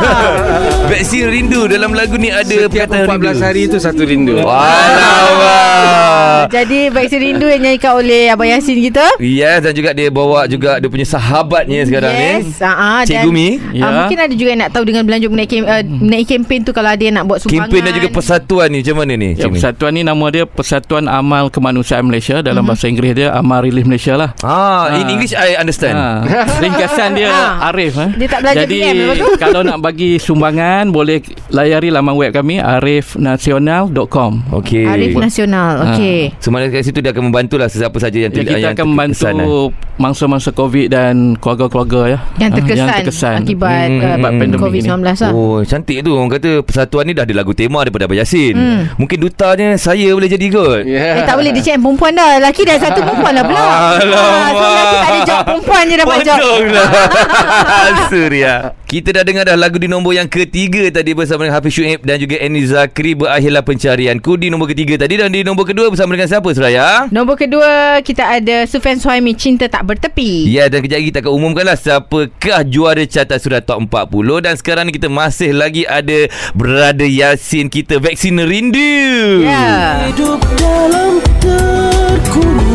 Vaksin 0.88 1.26
rindu 1.28 1.66
dalam 1.66 1.92
lagu 1.92 2.14
ni 2.16 2.30
ada 2.30 2.46
Setiap 2.46 2.90
perkataan 2.90 3.06
14 3.06 3.30
rindu. 3.30 3.42
hari 3.42 3.60
itu 3.64 3.78
satu 3.78 4.02
rindu. 4.02 4.34
Alamak. 4.42 6.50
Jadi 6.50 6.89
vaksin 6.90 7.20
rindu 7.20 7.46
yang 7.46 7.62
nyanyikan 7.62 7.94
oleh 7.94 8.28
Abang 8.28 8.46
Yasin 8.46 8.78
kita. 8.80 9.06
Yes 9.18 9.62
dan 9.62 9.72
juga 9.72 9.92
dia 9.92 10.10
bawa 10.10 10.46
juga 10.46 10.78
dia 10.78 10.88
punya 10.88 11.06
sahabatnya 11.06 11.84
sekarang 11.84 12.14
yes. 12.14 12.60
ni. 12.60 12.66
Uh, 12.66 13.02
Cikgu 13.04 13.30
Mi. 13.30 13.48
Ya. 13.72 13.84
Uh, 13.84 13.92
mungkin 14.04 14.18
ada 14.20 14.34
juga 14.34 14.50
yang 14.50 14.62
nak 14.62 14.72
tahu 14.72 14.84
dengan 14.84 15.04
berlanjut 15.04 15.30
mengenai, 15.30 15.48
kem, 15.48 15.64
uh, 15.64 15.82
mengenai 15.82 16.24
kempen 16.24 16.60
tu 16.62 16.72
kalau 16.72 16.90
ada 16.90 17.00
yang 17.00 17.16
nak 17.16 17.26
buat 17.26 17.40
sumbangan. 17.40 17.68
Kempen 17.68 17.82
dan 17.82 17.94
juga 17.94 18.10
persatuan 18.10 18.68
ni 18.70 18.78
macam 18.80 18.96
mana 18.98 19.14
ni? 19.14 19.30
Ya, 19.34 19.46
Cik 19.46 19.52
persatuan 19.56 19.92
ni 19.92 20.02
nama 20.02 20.26
dia 20.28 20.44
Persatuan 20.46 21.06
Amal 21.06 21.48
Kemanusiaan 21.50 22.04
Malaysia 22.04 22.40
Dalam 22.40 22.64
bahasa 22.64 22.86
Inggeris 22.86 23.14
dia 23.14 23.30
Amal 23.32 23.62
Relief 23.62 23.86
Malaysia 23.86 24.14
lah 24.16 24.34
Ah, 24.42 24.96
in 24.96 25.06
Ah. 25.06 25.12
English 25.12 25.34
I 25.34 25.56
understand. 25.56 25.96
Ha, 25.96 26.26
ringkasan 26.64 27.10
dia 27.14 27.30
Ah. 27.30 27.70
Arif 27.70 27.96
eh. 27.96 28.10
Dia 28.16 28.28
tak 28.28 28.40
belajar 28.42 28.66
Jadi 28.66 28.76
PM 28.76 28.98
kalau 29.44 29.62
nak 29.62 29.80
bagi 29.80 30.18
sumbangan 30.18 30.90
boleh 30.90 31.22
layari 31.50 31.90
laman 31.90 32.16
web 32.16 32.32
kami 32.32 32.58
arifnasional.com. 32.60 34.32
Okey. 34.54 34.86
Arif 34.86 35.14
Nasional. 35.16 35.72
Ah. 35.80 35.86
Okey. 35.94 36.34
So 36.40 36.50
mana 36.50 36.70
kat 36.80 36.86
situ 36.86 37.00
dia 37.00 37.12
akan 37.12 37.24
membantu 37.26 37.56
lah 37.56 37.68
sesiapa 37.68 37.94
saja 37.96 38.18
yang, 38.18 38.32
Ya, 38.32 38.40
kita 38.40 38.56
yang 38.58 38.74
akan 38.74 38.86
membantu 38.88 39.28
eh. 39.28 39.68
mangsa-mangsa 39.96 40.50
COVID 40.50 40.88
dan 40.88 41.14
keluarga-keluarga 41.36 42.02
ya. 42.08 42.18
Yang 42.38 42.50
Ah, 42.50 42.56
terkesan, 42.58 42.80
yang 42.80 42.90
terkesan. 42.98 43.36
akibat 43.42 43.86
Hmm, 43.86 43.98
uh, 43.98 44.08
Sebab 44.10 44.18
hmm. 44.26 44.40
pandemik 44.40 44.62
COVID-19 44.62 44.90
ni. 44.90 45.04
lah. 45.04 45.32
Oh 45.32 45.60
cantik 45.62 45.98
tu 46.00 46.12
Orang 46.12 46.30
kata 46.30 46.50
persatuan 46.62 47.04
ni 47.04 47.12
dah 47.12 47.22
ada 47.22 47.34
lagu 47.34 47.52
tema 47.52 47.80
Daripada 47.82 48.06
Abang 48.06 48.16
Yasin 48.16 48.54
Hmm. 48.56 48.82
Mungkin 48.96 49.18
dutanya 49.20 49.76
Saya 49.76 50.10
boleh 50.10 50.28
jadi 50.28 50.48
kot 50.48 50.82
Yeah. 50.82 51.20
Eh 51.20 51.24
tak 51.24 51.36
boleh 51.36 51.52
dia 51.52 51.62
cakap 51.62 51.82
perempuan 51.82 52.12
dah 52.14 52.40
Lelaki 52.40 52.62
dah 52.64 52.78
satu 52.78 53.00
perempuan 53.02 53.34
lah 53.34 53.44
pula 53.44 53.60
Alamak. 53.60 54.50
so 54.54 54.66
lelaki 54.66 54.96
tak 54.96 55.10
ada 55.10 55.20
jawab 55.22 55.44
perempuan 55.46 55.84
je 55.84 55.96
dapat 55.96 56.16
lah 56.22 56.38
Surya 58.10 58.54
Kita 58.82 59.10
dah 59.12 59.24
dengar 59.24 59.44
dah 59.44 59.56
lagu 59.56 59.76
di 59.76 59.86
nombor 59.86 60.14
yang 60.14 60.26
ketiga 60.26 60.88
tadi 60.90 61.12
Bersama 61.12 61.44
dengan 61.44 61.56
Hafiz 61.56 61.74
Shuib 61.74 62.00
Dan 62.02 62.18
juga 62.18 62.36
Annie 62.38 62.64
Zakri 62.64 63.14
Berakhirlah 63.14 63.62
pencarianku 63.62 64.32
Di 64.36 64.48
nombor 64.48 64.68
ketiga 64.68 64.96
tadi 64.98 65.16
Dan 65.16 65.30
di 65.30 65.42
nombor 65.42 65.66
kedua 65.66 65.90
Bersama 65.90 66.14
dengan 66.14 66.28
siapa 66.28 66.50
Suraya? 66.70 67.10
Nombor 67.10 67.36
kedua 67.42 67.98
Kita 68.06 68.30
ada 68.30 68.70
Sufian 68.70 69.02
Suhaimi 69.02 69.34
Cinta 69.34 69.66
Tak 69.66 69.90
Bertepi. 69.90 70.46
Ya 70.46 70.70
dan 70.70 70.86
kejap 70.86 71.02
lagi 71.02 71.10
kita 71.10 71.20
akan 71.26 71.34
umumkan 71.34 71.66
lah 71.66 71.74
Siapakah 71.74 72.62
juara 72.70 73.04
carta 73.10 73.42
surat 73.42 73.66
top 73.66 73.90
40 73.90 74.46
Dan 74.46 74.54
sekarang 74.54 74.84
ni 74.86 74.94
kita 74.94 75.10
masih 75.10 75.50
lagi 75.58 75.90
ada 75.90 76.30
Brother 76.54 77.10
Yasin 77.10 77.74
kita 77.74 77.98
Vaksin 77.98 78.38
Rindu. 78.38 79.42
Ya. 79.50 80.06
Hidup 80.14 80.38
dalam 80.62 81.18
terkurung 81.42 82.69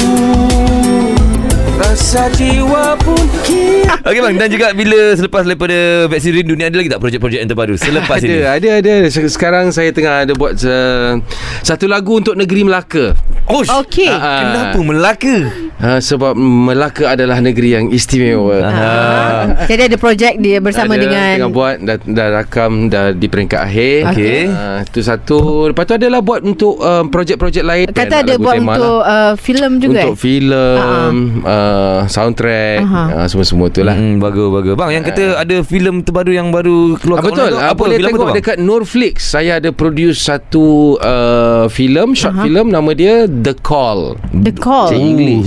Rasa 2.15 2.31
jiwa 2.39 2.95
pun 3.03 3.19
Okey 4.07 4.23
bang 4.23 4.39
Dan 4.39 4.47
juga 4.47 4.71
bila 4.71 5.19
Selepas 5.19 5.43
daripada 5.43 6.07
Vaksin 6.07 6.31
Rindu 6.31 6.55
ni 6.55 6.63
Ada 6.63 6.79
lagi 6.79 6.87
tak 6.87 7.03
projek-projek 7.03 7.43
yang 7.43 7.51
terbaru 7.51 7.75
Selepas 7.75 8.23
ada, 8.23 8.31
ini 8.31 8.39
ada, 8.47 8.69
ada. 8.79 8.95
Se- 9.11 9.27
Sekarang 9.27 9.75
saya 9.75 9.91
tengah 9.91 10.23
ada 10.23 10.31
buat 10.31 10.55
uh, 10.63 11.19
satu 11.67 11.91
lagu 11.91 12.21
untuk 12.21 12.39
negeri 12.39 12.63
Melaka. 12.63 13.19
Oh 13.51 13.67
Okey 13.67 14.07
Ah, 14.07 14.47
Kenapa 14.47 14.79
Melaka? 14.79 15.37
Uh, 15.75 15.99
sebab 15.99 16.39
Melaka 16.39 17.13
adalah 17.13 17.43
negeri 17.43 17.75
yang 17.75 17.87
istimewa. 17.91 18.63
Ah. 18.63 19.67
Jadi 19.67 19.91
ada 19.91 19.97
projek 19.99 20.39
dia 20.39 20.63
bersama 20.63 20.95
ada, 20.95 21.03
dengan 21.03 21.35
Tengah 21.37 21.51
buat 21.51 21.77
dah, 21.83 21.97
dah 21.99 22.29
rakam 22.41 22.89
dah 22.89 23.11
di 23.11 23.27
peringkat 23.27 23.61
akhir. 23.61 24.01
Okey. 24.15 24.41
Uh, 24.49 24.79
itu 24.87 25.01
satu. 25.03 25.69
Lepas 25.69 25.85
tu 25.85 25.95
adalah 25.99 26.23
buat 26.23 26.41
untuk 26.41 26.79
um, 26.79 27.11
projek-projek 27.11 27.65
lain. 27.67 27.85
Kata 27.91 28.23
ada 28.23 28.35
buat 28.39 28.61
untuk 28.61 29.01
uh, 29.03 29.33
filem 29.37 29.73
juga 29.83 30.09
Untuk 30.09 30.15
eh? 30.15 30.21
filem, 30.21 31.15
uh, 31.43 32.04
soundtrack, 32.07 32.79
Aha. 32.81 33.03
uh, 33.15 33.27
semua-semua 33.27 33.69
tu 33.69 33.81
lah. 33.81 33.93
Hmm, 33.93 34.19
bagus 34.19 34.49
bagus. 34.49 34.75
Bang 34.75 34.91
yang 34.91 35.03
kata 35.03 35.37
ada 35.37 35.57
filem 35.61 36.01
terbaru 36.01 36.31
yang 36.31 36.49
baru 36.49 36.97
keluar 36.97 37.19
Ah, 37.19 37.23
kat 37.23 37.31
betul. 37.31 37.45
online 37.45 37.55
tu. 37.55 37.65
Ah, 37.65 37.75
boleh 37.75 37.97
filem 37.97 38.09
tengok 38.09 38.19
tu, 38.19 38.27
bang? 38.27 38.37
dekat 38.37 38.57
Nurflix. 38.59 39.15
Saya 39.27 39.53
ada 39.57 39.71
produce 39.71 40.19
satu 40.21 40.67
uh, 40.97 41.67
filem, 41.69 42.13
short 42.13 42.35
Aha. 42.35 42.43
film 42.43 42.67
nama 42.69 42.91
dia 42.93 43.25
The 43.27 43.55
Call. 43.57 44.17
The 44.31 44.53
Call 44.53 44.89
Cik 44.89 45.01
English. 45.01 45.45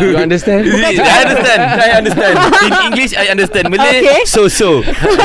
you 0.00 0.16
understand? 0.16 0.62
I 0.66 0.94
understand. 1.20 1.60
I 1.76 1.90
understand. 1.94 2.34
In 2.60 2.72
English 2.86 3.12
I 3.12 3.26
understand. 3.28 3.64
Malay 3.68 3.92
Okay. 3.96 4.22
so 4.24 4.46
so. 4.46 4.82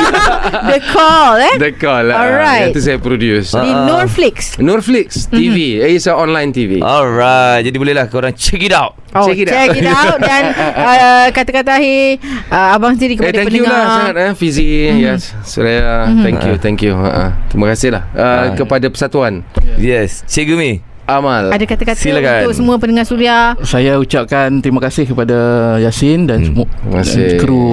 The 0.70 0.80
Call 0.86 1.36
eh 1.38 1.54
The 1.58 1.72
Call. 1.72 2.06
ah, 2.08 2.20
Alright. 2.20 2.62
Yang 2.66 2.72
tu 2.72 2.82
saya 2.82 2.98
produce. 2.98 3.52
Di 3.52 3.70
Ah. 3.70 3.86
Nurflix 3.86 4.56
Nurflix 4.58 5.26
TV. 5.26 5.78
Mhm. 5.78 5.90
It's 5.90 6.06
a 6.06 6.14
online 6.14 6.50
TV. 6.50 6.80
Alright. 6.80 7.62
Jadi 7.62 7.76
bolehlah 7.76 8.06
korang 8.06 8.32
check 8.32 8.60
it 8.60 8.72
out. 8.72 8.94
Oh, 9.10 9.26
Check 9.26 9.38
it 9.38 9.46
out. 9.46 9.54
check 9.56 9.74
it 9.74 9.86
out 9.86 10.16
dan 10.20 10.42
uh, 10.54 11.26
kata-kata 11.30 11.76
akhir 11.76 12.22
uh, 12.46 12.74
abang 12.74 12.94
sendiri 12.94 13.14
Eh, 13.14 13.18
kepada 13.18 13.36
thank 13.36 13.50
you 13.50 13.62
pendengar. 13.62 13.74
lah 13.76 13.96
sangat 14.00 14.14
eh 14.16 14.32
Fizi 14.32 14.62
mm-hmm. 14.62 14.98
Yes 15.00 15.22
Suraya 15.42 15.82
mm-hmm. 16.04 16.22
Thank 16.22 16.40
you 16.40 16.54
Thank 16.56 16.78
you 16.80 16.94
uh, 16.94 17.30
Terima 17.46 17.66
kasih 17.68 17.88
lah 17.90 18.02
uh, 18.12 18.22
Ah. 18.22 18.46
Kepada 18.54 18.86
Persatuan 18.86 19.42
Yes. 19.74 20.22
Cikgu 20.24 20.54
Mi. 20.54 20.72
Amal 21.02 21.50
Ada 21.50 21.66
kata-kata 21.66 21.98
Silakan. 21.98 22.46
untuk 22.46 22.54
semua 22.54 22.78
pendengar 22.78 23.02
Suria. 23.02 23.58
Saya 23.62 23.98
ucapkan 23.98 24.62
terima 24.62 24.78
kasih 24.78 25.02
kepada 25.04 25.34
Yasin 25.76 26.22
dan, 26.22 26.54
Hmm. 26.54 26.70
kasih. 26.88 27.34
dan 27.34 27.42
kru 27.42 27.66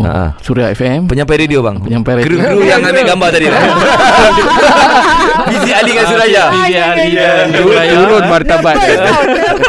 Ha. 0.00 0.38
Suria 0.38 0.70
FM. 0.70 1.10
Penyampai 1.10 1.42
radio 1.42 1.58
bang. 1.58 1.74
Penyampai 1.76 2.12
radio. 2.16 2.38
Kru-kru 2.38 2.62
yang 2.62 2.78
ambil 2.86 3.02
gambar 3.04 3.28
tadi 3.32 3.46
lah. 3.50 3.62
Fizi 5.50 5.70
Ali 5.72 5.90
dengan 5.90 6.06
Suraya. 6.06 6.44
Fizi 6.54 6.74
Ali 6.76 7.06
dan 7.12 7.46
Suraya. 7.50 7.92
turun 7.96 8.24
martabat 8.30 8.76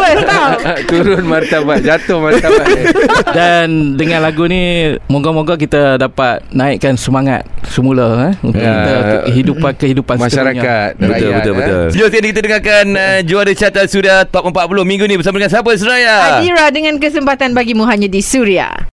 First 0.10 0.26
tau. 0.26 0.50
Turun 0.90 1.24
martabat 1.24 1.80
Jatuh 1.86 2.18
martabat 2.18 2.66
Dan 3.38 3.94
dengan 3.94 4.26
lagu 4.26 4.50
ni 4.50 4.96
Moga-moga 5.06 5.54
kita 5.54 6.02
dapat 6.02 6.42
Naikkan 6.50 6.98
semangat 6.98 7.46
Semula 7.70 8.34
eh, 8.34 8.34
Untuk 8.42 8.58
Ya. 8.58 8.74
kita 8.74 8.94
Kehidupan 9.30 9.72
Kehidupan 9.78 10.16
Masyarakat 10.18 10.90
Betul 10.98 11.10
rakyat, 11.14 11.32
betul 11.38 11.54
eh. 11.54 11.58
betul. 11.58 11.84
Jom 11.94 12.08
sekarang 12.10 12.30
kita 12.34 12.42
dengarkan 12.42 12.86
uh, 12.98 13.20
juara 13.22 13.54
carta 13.54 13.82
sudah 13.86 14.18
top 14.26 14.50
40 14.50 14.82
minggu 14.82 15.06
ni 15.06 15.16
bersama 15.16 15.38
dengan 15.38 15.52
siapa 15.54 15.70
Suraya? 15.78 16.42
Adira 16.42 16.66
dengan 16.74 16.98
kesempatan 16.98 17.54
bagimu 17.54 17.86
hanya 17.86 18.10
di 18.10 18.26
Suria. 18.26 18.90